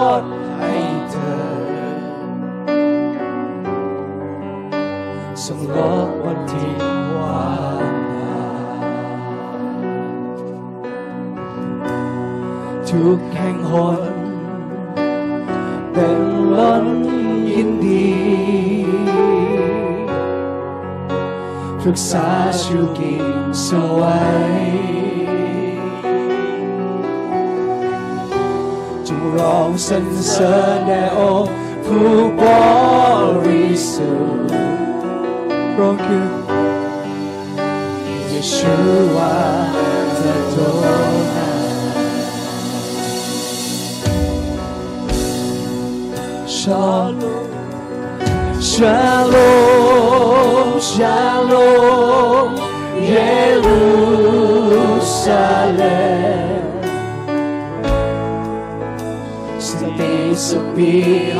[21.96, 24.12] 사주긴 soi
[29.04, 31.48] Chủ lòng sân sơn đại ô
[31.84, 33.76] Phu quá ri
[38.36, 39.32] Yeshua
[40.22, 41.48] the Dona
[46.46, 47.20] Shalom
[48.60, 49.86] Shalom
[50.80, 51.35] Shalom.
[55.26, 55.32] So
[59.58, 61.32] Since days of be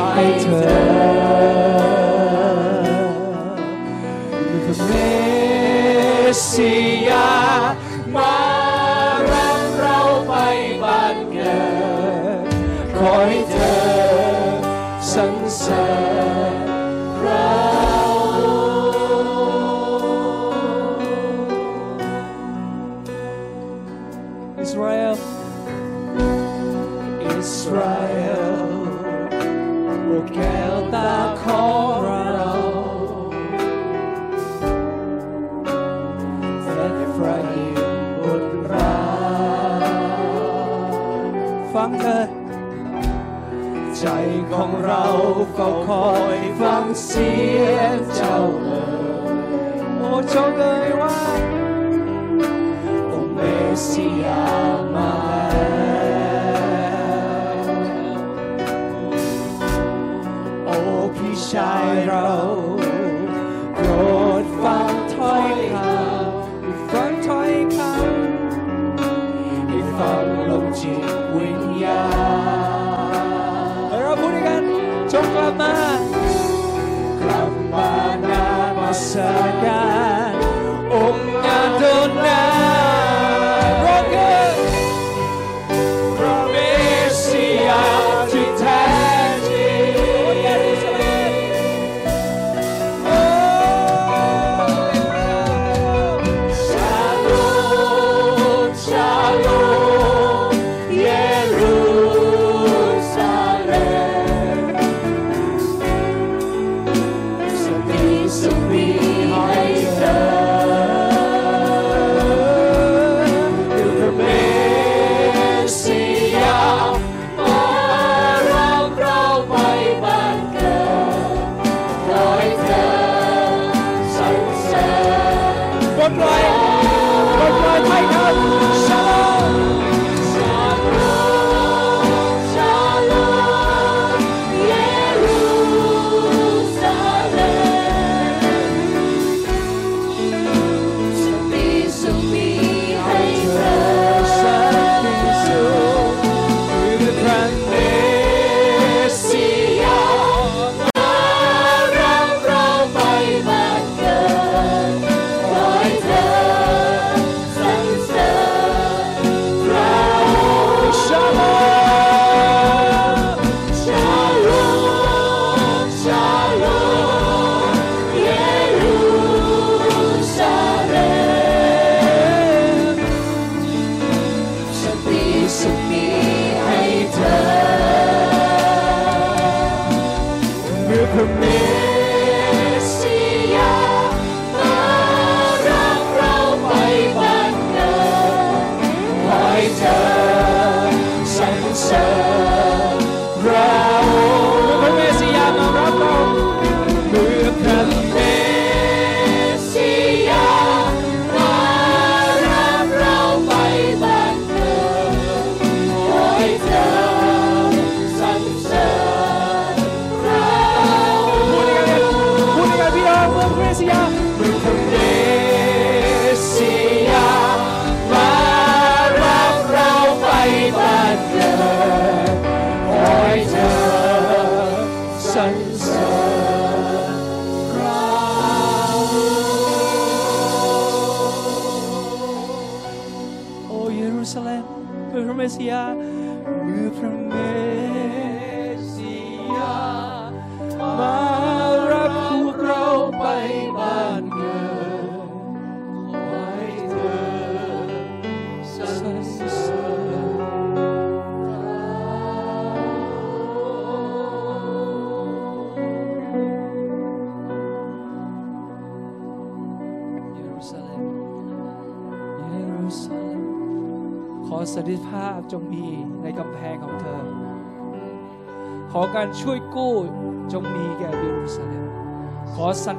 [45.07, 51.37] cầu cầu khỏi vang xiết chào đời ô cho người hoa
[53.11, 54.25] ông Messia
[54.93, 55.76] mai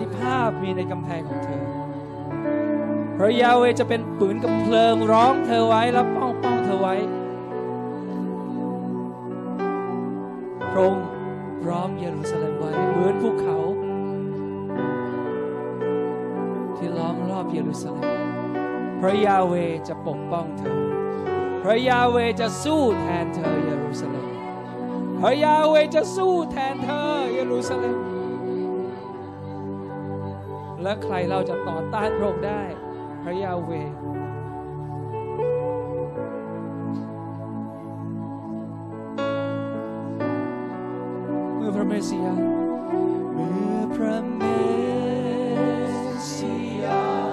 [0.01, 1.65] ติภาพมีในกำแพงของเธอ
[3.17, 6.95] พระยาเวจะเป็นปืนกับเพลิงร้องเธอไว้และป้องป้องเธอไว้
[10.71, 11.09] พระองค์
[11.69, 13.57] ร้อมเยรูซาเล็มไว้เหมือนภูเขา
[16.77, 18.19] ที่ล้อมรอบเยรูซาเล็ม
[19.01, 19.55] พระยาเว
[19.89, 20.79] จะปกป้องเธอ
[21.63, 24.27] พระยาเวจะสู้แทนเธอเยรูซาเล็ม
[25.21, 27.97] พระยาเวจะสู้แทนเธอเยรูซาเล็ม
[30.83, 32.63] และใครเราจะต่อต้านพระองค์ได้
[33.23, 33.71] พระยาเว
[41.57, 42.35] เมื่อพระเมสสิยา
[43.35, 44.43] เมื่อพระเม
[45.93, 47.28] สสิยา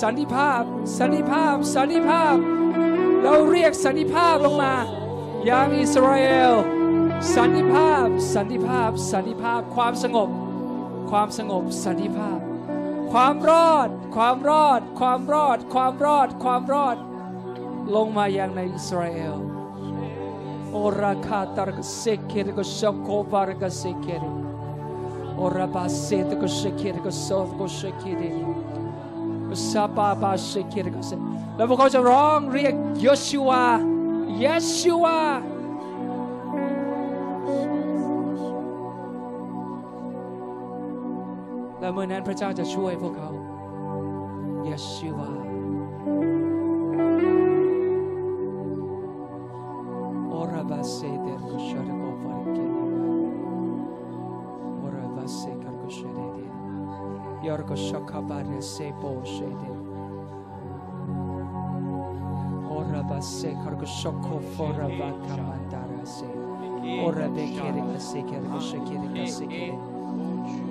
[0.00, 0.62] สันติภาพ
[0.98, 2.36] สันติภาพ สันติภาพ
[3.22, 4.74] เราเรียกสันติภาพลงมา
[5.48, 6.54] ยังอิสราเอล
[7.34, 10.28] สันติภาพ สันติภาพ สันติภาพ ความสงบ
[11.10, 12.38] ความสงบ สันติภาพ
[13.12, 16.96] ความรอด ความรอด ความรอด ความรอด ความรอด
[17.94, 19.34] ลงมายังในอิสราเอล
[20.72, 24.24] โอราคาตารกเซเครกชโคบารกเซเคร
[25.36, 27.28] โอราบาเซตกเชเครกโซ
[27.58, 28.22] กเชเคเร
[29.70, 31.10] ซาบาบาเชคิรกเซ
[31.56, 32.74] แล้วพวกเขาจะร้องเรียก
[33.04, 33.64] ยอชูวา
[34.38, 34.46] เย
[34.76, 35.20] ชูวา
[41.78, 43.30] และเมื่อนั้นพระเจ้าจะช่วยพวกเขา
[44.64, 45.30] เยชูวา
[50.28, 53.10] โอราบาเซเดรกุชาร์โกฟาริเกนิมา
[54.78, 56.31] โอราบาเซคารกุชเดเด
[57.42, 59.70] Yorgo Shakabare Sebo Shede.
[62.70, 66.26] Ora Base Kargo Shoko Fora Vaka Mandara Se.
[67.04, 69.76] Ora Bekere Kasekere Shakere Kasekere.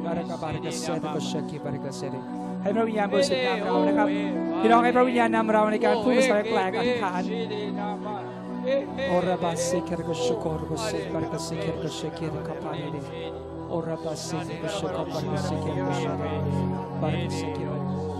[0.04, 2.22] Baraka Baraka Sede Shaki Baraka Sede.
[2.64, 4.08] ให้พระวิญญาณบริสุทธิ์นำเรานะครับ
[4.62, 7.22] พี่น้องให้พระวิญญาณนำเราในการพูดภาษาแปลกๆอธิษฐาน
[9.16, 12.88] Ora Base Kargo Shoko Orgo Se Baraka Sekere Shakere Kapare.
[12.88, 16.32] Ora Base Kargo Ora paseke besheka paniseke beshara.
[17.02, 18.12] Bariseke beshara.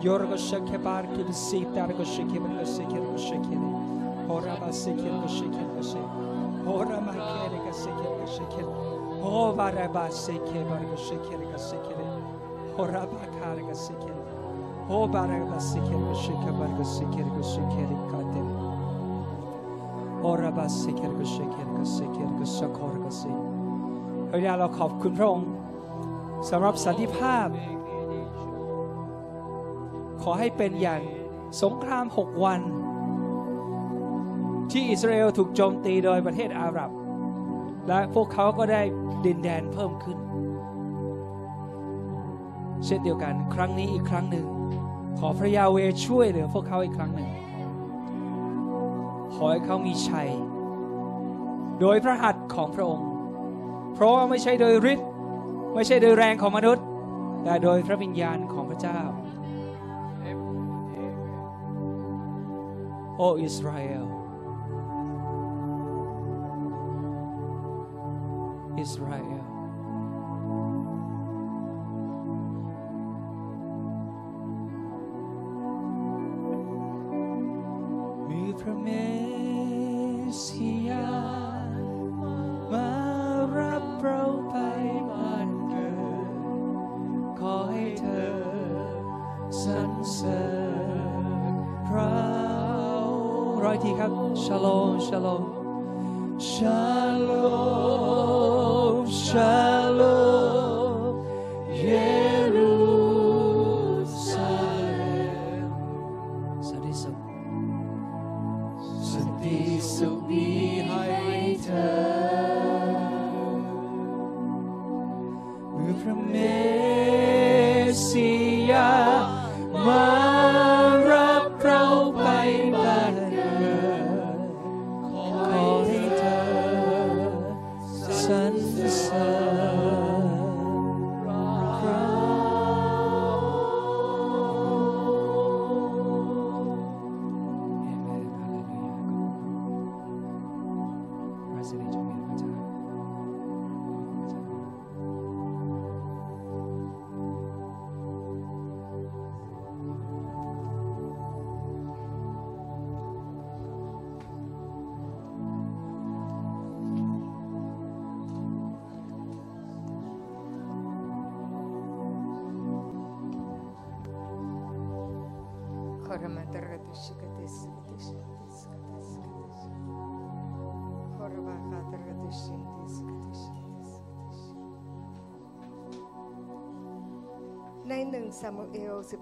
[0.02, 3.58] Yorgo shake barki bisita rogo shake bargo shake rogo shake.
[4.28, 6.66] Ora basike rogo shake rogo shake.
[6.66, 8.64] Ora makere rogo shake rogo shake.
[9.22, 11.96] O vara basike bargo shake rogo shake.
[12.78, 14.12] Ora bakara rogo shake.
[14.88, 18.42] O vara basike rogo shake bargo shake rogo shake kate.
[20.22, 23.56] Ora basike rogo shake rogo shake rogo shake rogo shake.
[24.30, 25.48] พระเจ้าเราขอบคุณพระองค์
[26.50, 27.48] สำหรับสันติภาพ
[30.23, 31.01] ขอให้เป็นอย่าง
[31.63, 32.61] สงครามหกวัน
[34.71, 36.91] ที่อิสราเอลถูกโจมตีโดยประเทศอาหรับ
[37.87, 38.81] และพวกเขาก็ได้
[39.25, 40.17] ดินแดนเพิ่มขึ้น
[42.85, 44.45] เช่นเดียวกันครั้งนี้อีกครั้งหนึ่ง
[45.19, 47.29] ขอพระยาเวช่วยเหลือพวกเขาอีกครั้งหนึ่ง
[49.33, 50.29] ขอให้เขามีชัย
[51.79, 53.07] โดยพระหัตถ์ของพระองค์
[53.93, 55.09] เพราะว่าไม่ใช่โดยฤทธิ์
[55.75, 56.85] ไม่ใช่โดยแรงของมนุษย์
[57.43, 58.99] แต่โดยพระวิญญาณของพระเจ้า
[63.21, 63.47] โอ้อิ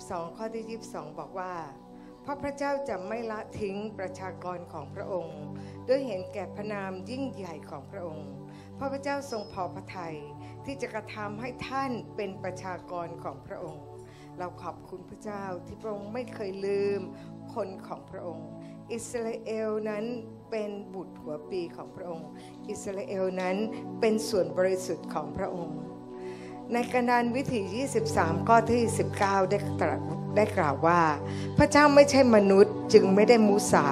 [0.10, 1.54] 12 ข้อที่ 22 บอกว่า
[2.22, 5.40] เพราะพระเจ้าจะไม่ละทิ้งประชากรของพระองค์
[5.88, 8.30] ด้วยเห็นแก่พระนามยิ่งใหญ่ของพระองค์
[8.76, 10.18] เพราะพระเจ้าทรงพอพระทัย
[10.66, 13.86] ที่จะกระทำให้ท่านเป็นประชากรของพระองค์
[14.38, 17.02] เราขอบคุณพระเจ้าที่พระองค์ไม่เคยลืม
[17.54, 18.48] คนของพระองค์
[18.94, 20.06] อิสราเอลนั้น
[20.52, 22.28] เป็นบุตรหัวปีของพระองค์
[22.70, 23.58] อิสราเอลนั้น
[24.00, 25.80] เป็นส่วนบริสุทธิ์ของพระองค์
[26.74, 27.62] ในกระดานวิถี
[28.06, 28.82] 23 ข้อที่
[29.18, 30.02] 19 ได้ตรัส
[30.36, 31.02] ได้กล่าวว่า
[31.58, 33.88] พระเจ้าไม่ใช่มนุษย์จึงไม่ได้มุสา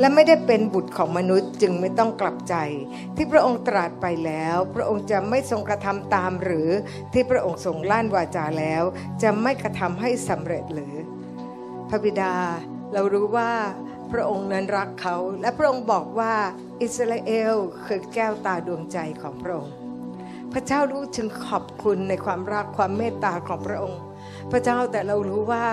[0.00, 2.54] และไม่ได้เป็นบุตรของมนุษย์จึงไม่ต้องกลับใจ
[3.16, 6.70] ที่พระองค์ตรัสไปแล้ว พระองค์จะไม่ทรงกระทำตามหรือ
[7.12, 8.82] ที่พระองค์ทรงลั่นวาจาแล้ว
[9.22, 10.94] จะไม่กระทำให้สำเร็จหรือ
[11.88, 12.34] พระบิดา
[12.92, 13.52] เรารู้ว่า
[14.12, 16.34] พระองค์นั้นรักเขา และพระองค์บอกว่า
[16.82, 17.54] อิสราเอล
[17.86, 19.74] คือแก้วตาดวงใจของพระองค์
[20.54, 24.00] พระเจ้ารู้จึงขอบคุณในความรักความเมตตาของพระองค์
[24.50, 25.66] พระเจ้าแต่เรารู้ว่า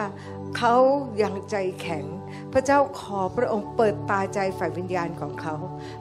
[0.58, 0.76] เขา
[1.22, 2.06] ยังใจแข็ง
[2.54, 5.56] พระเจ้าขอพระองค์เปิดตาใจฝ่ายวิญญาณของเขา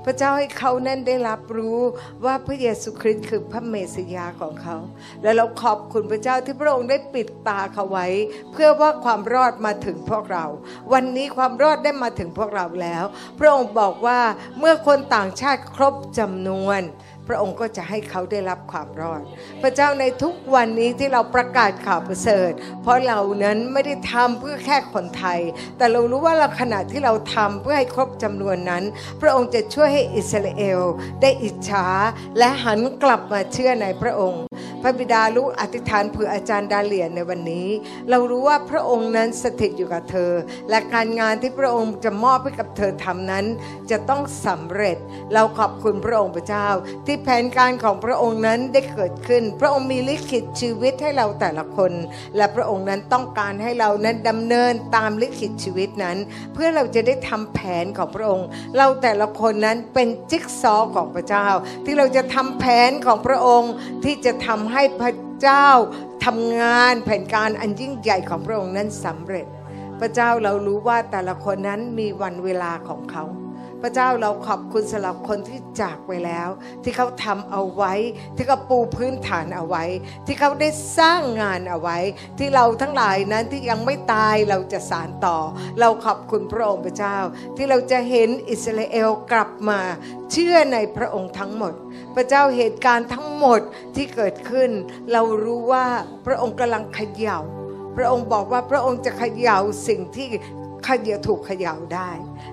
[0.05, 1.79] พระเจ้าให้เขานั้นได้รับรู้
[2.25, 4.77] ว่าพระเยซูคริสต์คือพระเมสสิยาของเขา
[5.23, 8.07] และเราขอบคุณพระเจ้าที่พระองค์ได้ปิดตาเขาไว้
[8.53, 10.47] เพื่อว่าความรอดมาถึงพวกเรา
[10.93, 13.05] วันนี้ความรอดได้มาถึงพวกเราแล้ว
[13.39, 14.21] พระองค์บอกว่า
[14.59, 16.81] เมื่อคนต่างชาติครบจำนวน
[17.33, 19.23] ระองค์ก็จะให้เขาได้รับความรอด
[19.63, 22.51] พระเจ้าในทุกวันนี้ที่เราประกาศข่าวประเสริฐ
[22.83, 25.41] เพราะเรานั้นไม่ได้ทำเพื่อแค่คนไทย
[25.77, 28.85] แต่เรารู้ว่าเราขณะที่เราทำเพื่อให้ครบจำนวนนั้น
[29.21, 30.81] พระองค์จะช่วยให้อิสราเอล
[31.23, 31.87] ได้อิจฉา
[32.39, 34.43] และหันกลับมาเชื่อในพระองค์
[34.83, 37.69] พระบิดาลูกอธิษฐานเผื่ออาจารย์ดาเลียนในวันนี้
[38.11, 40.33] เรารู้ว่าพระองค์นั้นสถิตอยู่กับเธอ
[40.71, 43.45] และการงานที่พระองค์จะมอบให้กับเธอทำนั้น
[43.91, 44.97] จะต้องสำเร็จ
[45.35, 46.69] เราขอบคุณพระองค์พระเจ้า
[47.07, 51.93] ที่แผนการของพระองค์นั้นได้เกิดขึ้น พระองค์มีลิขิตชีวิตให้เราแต่ละคน
[52.37, 56.17] และพระองค์นั้นต้องการให้เรานั้นดำเนินตามลิขิตชีวิตนั้น
[56.55, 58.47] เพื่อเราจะได้ทำแผนของพระองค์
[58.77, 61.47] เราแต่ละคนนั้นเป็นจิ๊กซอของพระเจ้า
[61.85, 63.73] ที่เราจะทำแผนของพระองค์
[64.05, 65.69] ที่จะทำให้พระเจ้า
[66.25, 69.47] ทำงานแผนการอันยิ่งใหญ่ของพระองค์นั้นสำเร็จ
[70.01, 73.25] พระเจ้าเรารู้ว่าแต่ละคนนั้นมีวันเวลาของเขา
[73.83, 76.49] พระเจ้าเราขอบคุณสำหรับคนที่จากไปแล้ว
[76.85, 77.93] ที่เขาทำเอาไว้
[78.37, 79.85] ที่เขาปูพื้นฐานเอาไว้
[80.27, 81.99] ที่เขาได้สร้างงานเอาไว้
[82.39, 85.39] ที่เราทั้งหลายนั้นที่ยังไม่ตายเราจะสานต่อ
[85.81, 87.17] เราขอบคุณพระองค์พระเจ้า
[87.57, 89.81] ที่เราจะเห็นอิสราเอลกลับมา
[90.33, 91.73] เชื่อในพระองค์ทั้งหมด
[92.15, 93.61] พระเจ้าเหตุการณ์ทั้งหมด
[93.97, 94.71] ที่เกิดขึ้น
[95.13, 95.87] เรารู้ว่า
[96.27, 97.39] พระองค์กำลังขย่า
[97.97, 99.59] พระองค์บอกว่าพระองค์จะขย่า
[99.89, 100.29] สิ่งที่
[100.87, 102.11] ขย่าถูกเขย่าได้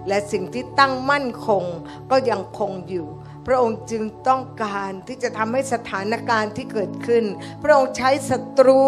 [0.07, 1.63] และสิ่งที่ตั้งมั่นคง
[2.11, 3.07] ก็ยังคงอยู่
[3.47, 7.23] พระองค์จึงต้องการที่จะทำให้สถานการณ์ที่เกิดขึ้น
[7.63, 8.81] พระองค์ใช้ศัตรู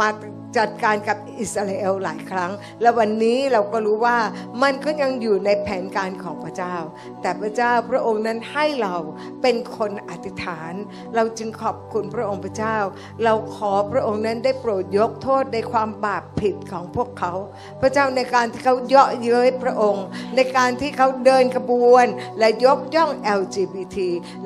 [0.00, 0.08] มา
[0.56, 2.52] จัดการกับอิสราเอลหลายครั้ง
[2.82, 4.18] และวันนี้เราก็รู้ว่า
[4.62, 6.76] มันก็ยังอยู่ในแผนการของพระเจ้า
[7.22, 8.96] แต่พระเจ้าพระองค์นั้นให้เรา
[9.42, 10.72] เป็นคนอธิษฐาน
[11.14, 12.76] เราจึงขอบคุณพระองค์พระเจ้า
[13.24, 17.32] เราขอพระองค์นั้นได้โปรดยกโทษในความบาปผิดของพวกเขา
[17.80, 20.04] พระเจ้าในการที่เขาเยาะเย้ยพระองค์
[20.36, 22.06] ในการที่เขาเดินขบวน
[22.38, 23.10] และยกย่อง
[23.40, 23.96] LGBT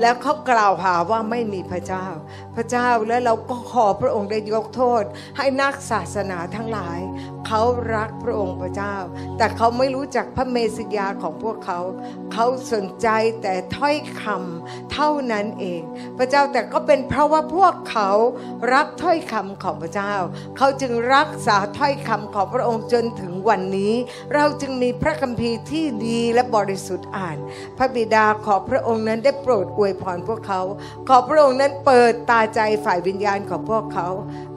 [0.01, 2.07] แล้วเขากล่าวหาว่าไม่มีพระเจ้า
[2.57, 5.03] พระเจ้าและเราก็ขอพระองค์ได้ยกโทษ
[5.39, 7.01] ให้นักศาาสนาทั้งหลาย
[7.47, 7.63] เขา
[7.95, 8.97] รักพระองค์พระเจ้า
[9.39, 11.81] แต่เขาไม่รู้จักพระเมสสิยาของพวกเขา
[12.33, 13.09] เขาสนใจ
[13.43, 15.83] แต่ถ้อยคำเท่านั้นเอง
[16.19, 18.11] พระเจ้าแต่ก็เป็นเพราะว่าพวกเขา
[18.73, 20.15] รักถ้อยคำของพระเจ้า
[20.57, 23.95] เขาจึงรักษาถ้อยคำของพระองค์จนถึงวันนี้
[24.35, 27.39] เราจึงมีพระคัมภีร์ที่ดีและบริสุทธิ์อ่าน
[27.79, 30.61] พระบิดาขอพระองค์นั้นได้โปรดอวยพรพวกเขา
[31.09, 34.09] ขอพระองค์นั้นเปิดตาใจฝ่ายวิญญาณของพวกเขา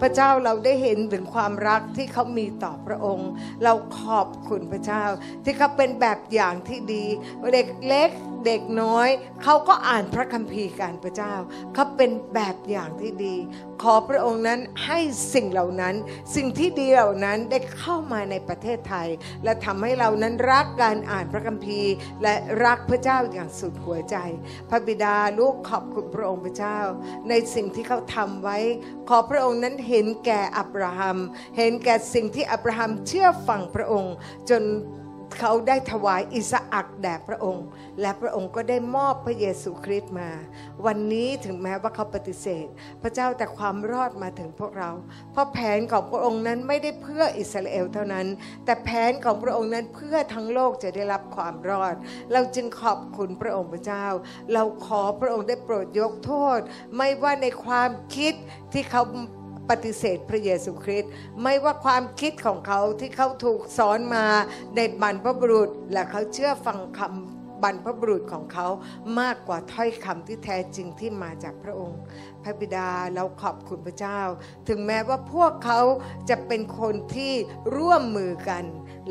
[0.02, 3.30] พระเจ้าเราได้เห็นถึงความรักที่เขามีต่อพระองค์
[3.64, 5.04] เราขอบคุณพระเจ้า
[5.44, 7.06] ที่เขาเป็นแบบอย่างที่ดี
[7.54, 8.10] เด็กเล็ก
[8.48, 9.10] เด็กน้อย
[9.44, 11.34] เขาก็อ่านพระคัมภีร์การพระเจ้า
[11.74, 13.36] เขาเป็นแบบอย่างที่ดี
[13.82, 15.00] ขอพระองค์นั้นให้
[15.34, 15.96] สิ่งเหล่านั้น
[16.36, 19.08] สิ่งที่ดีเหล่านั้นได้เข้ามาในประเทศไทย
[19.44, 21.94] และทำให้เรานั้นรักการอ่านพระคัมภีร์
[22.24, 22.36] และ
[22.66, 24.16] รักพระเจ้าอย่างสุดหัวใจ
[24.70, 26.80] พระบิดาลูกขอบคุณพระองค์พระเจ้า
[27.30, 28.58] ในสิ่งที่เขาทำไว้
[29.10, 31.18] ขอพระองค์นั้นเห็นแก่อับราฮัม
[31.58, 34.14] เห็นแก่สิ่งที่อับราฮัมเชื่อฟังพระองค์
[34.50, 34.64] จน
[35.40, 37.66] เขาได้ถวายอิสอักแด่พระองค์
[38.02, 40.30] และพระองค์ก็ได้มอบพระเยซูคริสต์มา
[40.86, 42.68] วันนี้ถึงแม้ว่าเขาปฏิเสธ
[43.02, 44.92] พระเจ้าแต่ความรอดมาถึงพวกเรา
[45.32, 48.28] เพราะแผนของพระองค์นั้นไม่ได้เพื่ออิสราเอลเท่านั้น
[48.66, 51.96] แต่แผนของพระองค์นั้นเพื่อทั้งโลกจะได้รับความรอด
[52.32, 54.06] เราจึงขอบคุณพระองค์พระเจ้า
[54.54, 56.60] เราขอพระองค์ได้โปรดยกโทษ
[56.98, 58.34] ไม่ว่าในความคิด
[58.74, 59.02] ที่เขา
[59.70, 61.12] ปฏิเสธพระเยซูคริสต์
[61.44, 64.26] ไม่ว่าความคิดของเขาที่เขาถูกสอนมา
[64.76, 68.68] ในบรรพบุรุษ และเขาเชื่อฟังคำบรรพบุรุษของเขา
[69.20, 72.00] มากกว่าถ้อยคำที่แท้จริงที่มาจากพระองค์
[72.44, 74.20] พระบิดาเราขอบคุณพระเจ้า
[74.68, 75.82] ถึงแม้ว่าพวกเขา
[76.30, 77.34] จะเป็นคนที่
[77.78, 78.64] ร่วมมือกัน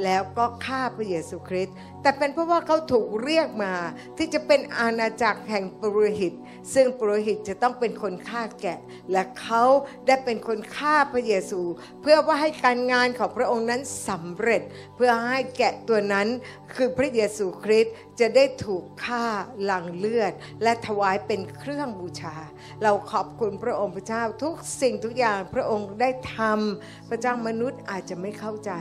[0.04, 3.74] แล้วก็ฆ่าพระเยซูคริสต์แต่เป็นเพราะว่าเขาถูกเรียกมา
[4.18, 6.32] ที่จะเป็นอาณาจักรแห่งปุโรหิต
[6.74, 8.78] ซึ่งปุโรหิตจะต้องเป็นคนฆ่าแกะ
[9.12, 9.64] และเขา
[10.06, 11.60] ได้เป็นคนฆ่าพระเยซู
[12.02, 14.62] เพื่อว่าให้การงานของพระองค์นั้นสำเร็จ
[14.96, 16.28] เพื่อให้แกะตัวนั้น
[16.74, 19.24] คือพระเยซูคริสต์จะได้ถูกฆ่า
[19.62, 22.36] หลังเลือด และถวายเป็นเครื่องบูชา
[22.82, 28.72] เราขอบคุณพระองค์พระเจ้าทุกสิ่งทุกอย่างพระองค์ได้ทำพระเจ้ามนุษย์อาจจะไม่เข้าใจ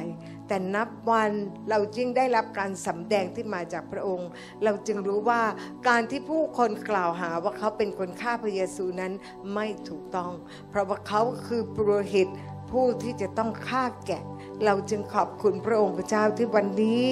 [0.47, 1.31] แต่นับวัน
[1.69, 4.29] เราจึงได้รับการสำแดงที่มาจากพระองค์
[4.63, 5.41] เราจึงรู้ว่า
[5.87, 9.13] การที่ผู้คนกล่าวหาว่าเขาเป็นคนฆ่าพระเยซูนั้น
[9.53, 10.31] ไม่ถูกต้อง
[10.69, 12.27] เพราะว่าเขาคือปุโรหิต
[12.71, 14.23] ผู้ที่จะต้องฆ่าแกะ
[14.65, 17.03] เราจึงขอบคุณพระองค์พระเจ้าที่วันนี้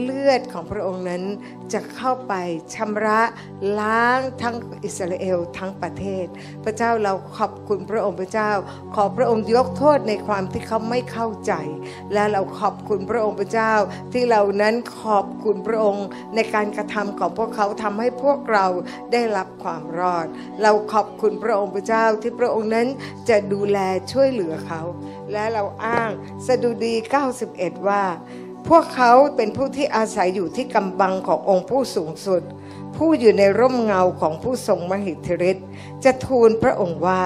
[0.00, 1.22] เลือดของพระองค์นั้น
[1.72, 2.34] จะเข้าไป
[2.74, 3.20] ชำระ
[3.80, 6.26] ล้างทั้งอิสราเอลทั้งประเทศ
[6.64, 8.50] พระเจ้าเราขอบคุณพระองค์พระเจ้า
[8.94, 11.52] ขอพระองค์ยกโทษในความที่เขาไม่เข้าใจ
[12.12, 13.72] และเราขอบคุณพระองค์พระเจ้า
[14.12, 18.66] ที่เรานั้นขอบคุณพระองค์ในการกระทำของพวกเขาทำให้พวกเรา
[19.12, 20.26] ได้รับความรอด
[20.62, 22.86] เราขอบคุณพระองค์พระเจ้าที่พระองค์นั้น
[23.28, 23.78] จะดูแล
[24.12, 24.82] ช่วยเหลือเขา
[25.32, 26.10] และเราอ้าง
[26.46, 26.94] สดุดี
[27.40, 28.04] 91 ว่า
[28.68, 32.42] พวกเขาเป็นผู้ที่อาศัยอยู่ที่กำบังขององค์ผู้สูงสุด
[32.96, 35.66] ผู้อยู่ในร่มเงาของผู้ทรงมหิทธิฤทธิ์
[36.04, 37.22] จะทูลพระองค์ว่า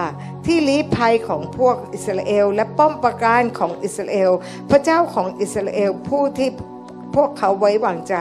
[0.46, 4.30] ที่ลี้ภัยของพวกอิสราเอล และป้อมปราการของอิสราเอล
[4.70, 6.48] พระเจ้าของอิสราเอลผู้ที่
[7.16, 8.14] พวกเขาไว้วางใจ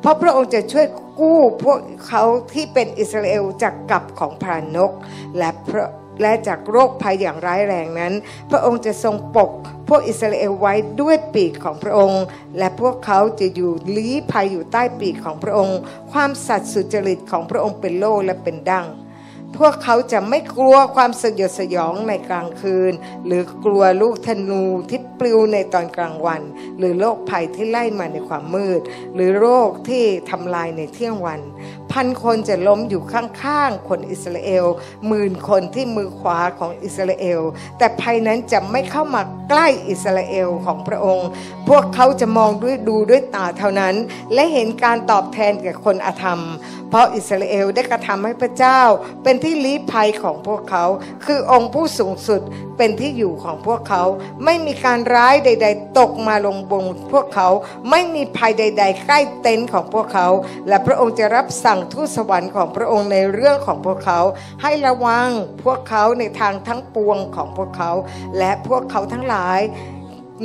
[0.00, 0.86] เพราะพระองค์จะช่วย
[1.20, 2.22] กู้พวกเขา
[2.54, 4.92] ที่เป็นอิสราเอลจากกับของพรานก
[5.38, 5.86] และพระ
[6.20, 8.12] และจากโรคภัยอย่างร้ายแรงนั้น
[8.50, 9.50] พระองค์จะทรงปก
[9.88, 12.22] พวกอิสราเอลไว้ด้วยปีกของพระองค์
[12.58, 15.78] และพวกเขาจะอยู่ลี้ภัยอยู่ใต้ปีกของพระองค์
[16.12, 18.88] ความสัตย์สุจริตของพระองค์เป็นโล่และเป็นดัง
[19.58, 22.92] พวกเขาจะไม่กลัวความสยดสยองในกลางคืน
[23.26, 26.42] หรือกลัวลูกธนูที่ปลิวในตอนกลางวัน
[26.78, 28.80] หรือโรคภัยที่ไล่มาในความมืด
[29.14, 31.40] หรือโรคที่ทำลายในเที่ยงวัน
[31.92, 34.66] พันคนจะล้มอยู่ข้างๆคนอิสราเอล
[35.06, 37.40] หมื่นคนที่มือขวาของอิสราเอล
[37.78, 41.28] แต่ภัยนั้นจะไม่เข้ามาใกล้อิสราเอลของพระองค์
[41.68, 43.94] พวกเขาจะมองด้วยดูด้วยตาเท่านั้น
[44.34, 46.40] และเห็นการตอบแทนแก่คนอธรรม
[46.90, 48.80] เพราะอิสราเอลได้กระทำให้พระเจ้า
[49.22, 50.84] เป็นที่ลี้ภัยของพวกเขา
[51.24, 52.40] คือองค์ผู้สูงสุด
[52.76, 54.02] เป็นที่อยู่ของพวกเขา
[54.44, 57.48] ไม่มีการร้ายใด ๆ ตกมาลงบนพวกเขา
[57.90, 60.28] ไม่มีภัยใด ๆ ใกล้เต็นท์ของพวกเขา
[60.68, 64.20] และพระองค์จะรับสั่งทูตสวรรค์ของพระองค์ในเรื่องของพวกเขา
[64.62, 65.28] ให้ระวัง
[65.64, 67.90] พวกเขาในทางทั้งปวงของพวกเขา
[68.38, 69.60] และพวกเขาทั้งหลาย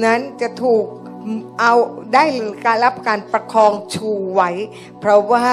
[0.03, 0.85] นั้นจะถูก
[1.59, 1.73] เอา
[2.13, 2.23] ได้
[2.65, 4.51] การรับการประคองชูไว้
[4.99, 5.45] เพราะว่า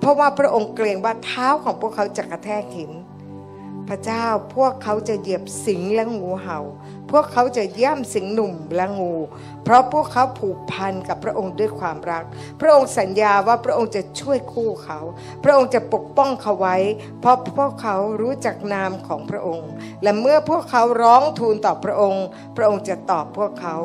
[0.00, 2.92] เพราะว่าพระองค์เกรงว่าเท้าของพวกเขาจะกระแทกหิน
[3.88, 6.58] พระเจ้าพวกเขาจะเหยียบสิงและงูเห่า
[7.10, 9.14] พวกเขาจะย่ำสิงหนุ่มและงู
[9.64, 12.24] เพราะพวกเขาผูกพันกับพระองค์ด้วยความรัก
[12.60, 14.98] พระองค์สัญญาว่าพระองค์จะช่วยคู่เขา
[15.44, 16.76] พระองค์จะปกป้องเขาไว้
[17.20, 19.70] เพราะพวกเขารู้จักนามของพระองค์
[20.02, 22.24] และเมื่อพวกเขาร้องทูลต่อพระองค์
[22.56, 23.76] พระองค์จะตอบพวกเขา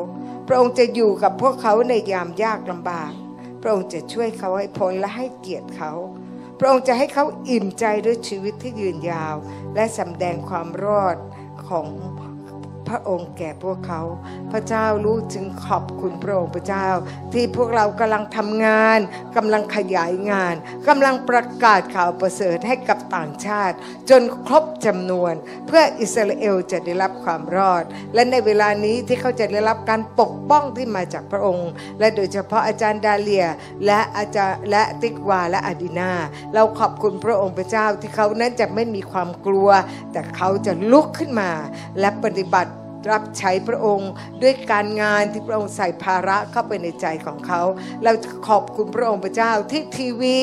[0.47, 3.11] พระองค์จะอยู่กับพวกเขาในยามยากลำบาก
[3.61, 5.93] พระองค์จะช่วยเขาให้พ้นและให้เกียรติเขา
[6.59, 9.35] พระองค์จะให้เขาอิ่มใจด้วยชีวิตที่ยืนยาว
[9.75, 11.17] และสำแดงความรอด
[11.69, 11.87] ของ
[12.89, 14.01] พระองค์แก่พวกเขา
[14.51, 16.87] พระเจ้ารู้จึงขอบคุณพระองค์พระเจ้า
[17.33, 18.99] ที่พวกเรากำลังทำงาน
[19.37, 20.55] กำลังขยายงาน
[20.87, 23.75] กำลังประกาศข่าวประเสริฐให้กับต่างชาติ
[24.09, 25.33] จนครบจำนวน
[25.67, 27.83] เพื่ออิสราเอลจะได้รับความรอด
[28.13, 33.45] และในเวลานี้ที่เขาจะได้รับการปกป้องที่มาจากพระองค์ และโดยเฉพาะอาจารย์ดาเลีย
[33.85, 36.11] และอาจารย์และติกวาและอดินา
[36.53, 39.69] เราขอบคุณพระองค์พระเจ้าที่เขานั้นจะไม่มีความกลัว
[40.11, 41.51] แต่เขาจะลุกขึ้นมา
[41.99, 42.71] และปฏิบัติ
[43.11, 44.11] รับใช้พระองค์
[44.41, 47.61] ด้วยการงานที่พระองค์ใส่ภาระเข้าไปในใจของเขา
[48.03, 48.11] เรา
[48.47, 50.37] ขอบคุณพระองค์พระเจ้าที่ทีวี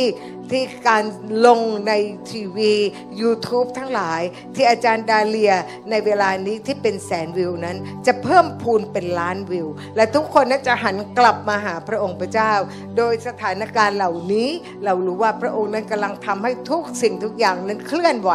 [0.51, 1.05] ที่การ
[1.47, 1.93] ลงใน
[2.30, 2.72] ทีวี
[3.20, 4.20] YouTube ทั้งหลาย
[4.55, 5.52] ที่อาจารย์ดาเลีย
[5.90, 7.76] ในเวลานี้ที่เป็นแสนวิวนั้น
[8.06, 12.52] จะเพิ่มพูนเป็นล้านวิว และทุกคนนั้นจะหันกลับมาหาพระองค์พระเจ้า
[12.97, 14.48] โดยสถานการณ์เหล่านี้
[14.84, 18.32] เรารู้ว่าพระองค์นั้นกำลังทำให้ทุกสิ่งทุกอย่างนั้นเคลื่อนไหว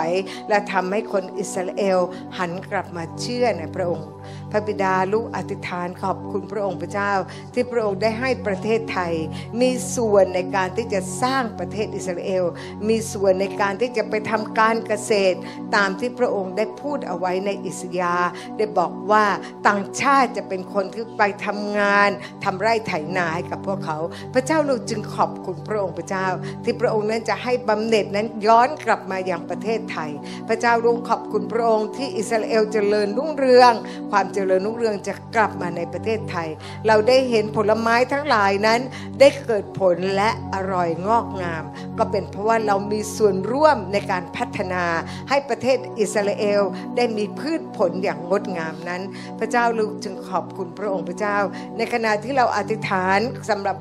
[0.50, 2.00] และทำให้คนอิสราเอล
[2.38, 4.08] หันกลับมาเชื่อในพระองค์
[4.52, 7.12] พระบิดาลูกอธิษฐานขอบคุณพระองค์พระเจ้า
[7.54, 9.14] ที่พระองค์ได้ให้ประเทศไทย
[9.62, 12.46] มีส่วนในการที่จะสร้างประเทศอิสราเอล
[12.88, 15.38] มีส่วนในการที่จะไปทำการเกษตร
[15.76, 18.16] ตามที่พระองค์ได้พูดเอาไว้ในอิสยา
[18.58, 19.26] ได้บอกว่า
[19.68, 22.10] ต่างชาติจะเป็นคนที่ไปทำงาน
[22.44, 23.98] ทำไร่ไถนาให้กับพวกเขา
[24.34, 26.28] พระเจ้าเราจึงขอบคุณพระองค์พระเจ้า
[26.64, 30.12] ที่พระองค์นั้นจะให้บำเหน็จนั้นย้อนกลับมาอย่างประเทศไทย
[30.48, 33.74] พระเจ้าเราขอบคุณพระองค์ที่อิสราเอลเจริญรุ่งเรือง
[34.12, 36.50] ความเจริญรุ่งเรืองจะกลับมาในประเทศไทย
[36.88, 38.82] เราได้เห็นผลไม้ทั้งหลายนั้น
[39.20, 41.64] ได้เกิดผลและอร่อยงอกงาม
[41.98, 44.84] ก็เป็นเพราะว่าเรามีส่วนร่วมในการพัฒนา
[45.30, 46.62] ให้ประเทศอิสราเอล
[46.96, 49.02] ได้มีพืชผลอย่างงดงามนั้น
[49.40, 51.38] พระเจ้าลูกจึงขอบคุณพระองค์พระเจ้า
[51.78, 53.20] ในขณะที่เราอธิษฐาน
[53.50, 53.78] สำหรับ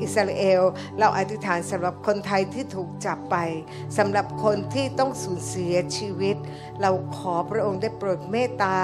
[0.00, 0.62] อิสราเอล
[0.98, 3.36] เราอธิษฐานสำหรับคนไทยที่ถูกจับไป
[3.98, 6.36] สำหรับคนที่ต้องสูญเสียชีวิต
[6.80, 8.76] เราขอพระองค์ได้โปรดเมตตา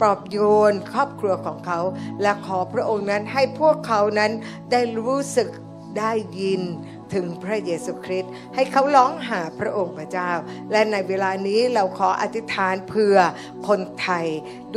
[0.00, 0.38] ปลอบโย
[0.70, 1.80] นครอบครัวของเขา
[2.22, 4.32] และขอพระองค์นั้นให้พวกเขานั้น
[4.70, 5.48] ได้รู้สึก
[5.98, 6.62] ได้ยิน
[7.14, 10.30] ถึงพระเยซูคริสต์ให้เขาร้องหาพระองค์พระเจ้า
[10.72, 13.18] และในเวลานี้เราขออธิษฐานเผื่อ
[13.68, 14.26] คนไทย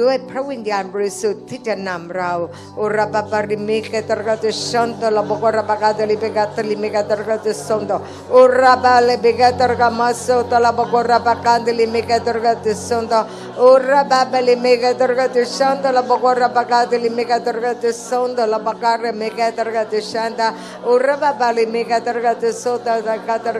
[0.01, 2.31] ด้วยพระวิญญาณบริสุทธิ์ที่จะนำเรา
[2.77, 7.91] โอรบบาริมิกตรกตุชนตลบกรบกาตลิเบกาตลิเมกาตรกตุซอนโต
[8.31, 13.13] โอรบาลเบกาตรกมาโซตลบกรบกาตลิเมกาตรกตุซอนโต
[13.57, 20.47] โอรบาบลิเมกาตรกตุชนตลบกรบกาตลิเมกาตรกตุซอนโตลบการเมกาตรกตุชันตา
[20.83, 23.57] โอรบาบลิเมกาตรกตุโซโตลบกาตร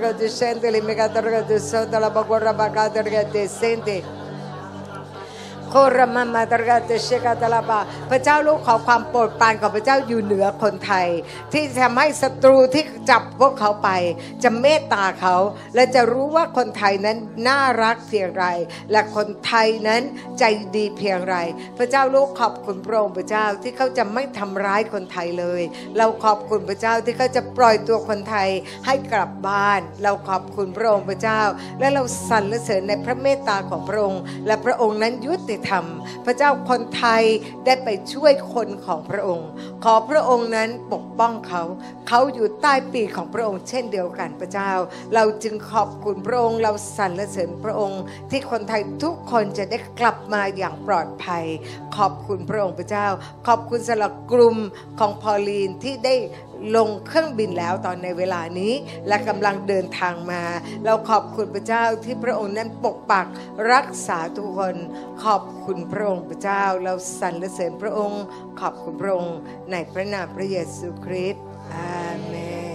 [4.02, 4.04] ก
[5.72, 7.80] โซโตลบกราบากาตรกตุเซนเตโครมามาตรกาเตเชกาตาลาบา
[8.10, 11.08] พระเจ้าลูกขอความโปรดปรานของพระเจ้าอยู่เหนือคนไทย
[11.54, 13.90] ที่ทำให้ศัตรูที่จับพวกเขาไป
[14.44, 15.36] จะเมตตาเขา
[15.76, 17.18] และจะรู้ว่าคนไทยนั้น
[17.48, 18.46] น่ารักเพียงไร
[18.92, 20.02] และคนไทยนั้น
[20.40, 20.44] ใจ
[20.76, 21.36] ดีเพียงไร
[21.78, 25.62] พระเจ้าลูกขอบคุณพระองค์พระเจ้าที่เขาจะไม่ทำร้ายคนไทยเลย
[25.98, 28.50] เราขอบคุณพระเจ้าที่เขาจะปล่อยตัวคนไทย
[28.86, 31.42] ให้กลับบ้าน เราขอบคุณพระองค์พระเจ้า
[31.80, 37.24] และเราสรรเสริญในพระเมตตาของพระองค์ และพระองค์นั้นยุติทำพระเจ้าคนไทย
[37.66, 39.50] ได้ไปช่วยคนของพระองค์
[39.84, 41.64] ขอพระองค์นั้นปกป้องเขา
[42.08, 44.72] เขาอยู่ใต้ปีกของพระองค์ เช่นเดียวกันพระเจ้า
[45.16, 48.02] เราจึงขอบคุณพระองค์เราสรรเสริญพระองค์
[48.32, 51.46] ที่คนไทยทุกคนจะได้กลับมาอย่างปลอดภัย
[51.98, 53.08] ขอบคุณพระองค์พระเจ้า
[53.48, 54.58] ขอบคุณสำหรับกลุ่ม
[55.00, 56.16] ของพอลีนที่ได้
[56.76, 58.74] ลงเครื่องบินแล้วตอนในเวลานี้
[59.08, 60.44] และกำลังเดินทางมา
[60.86, 63.28] เราขอบคุณพระเจ้าที่พระองค์นั้นปกปัก
[63.72, 64.76] รักษาทุกคน
[65.24, 68.24] ขอบคุณพระองค์พระเจ้า เราสรรเสริญพระองค์
[68.60, 69.38] ขอบคุณพระองค์
[69.72, 71.44] ในพระนามพระเยซูคริสต์
[71.74, 72.36] อาเม
[72.66, 72.67] น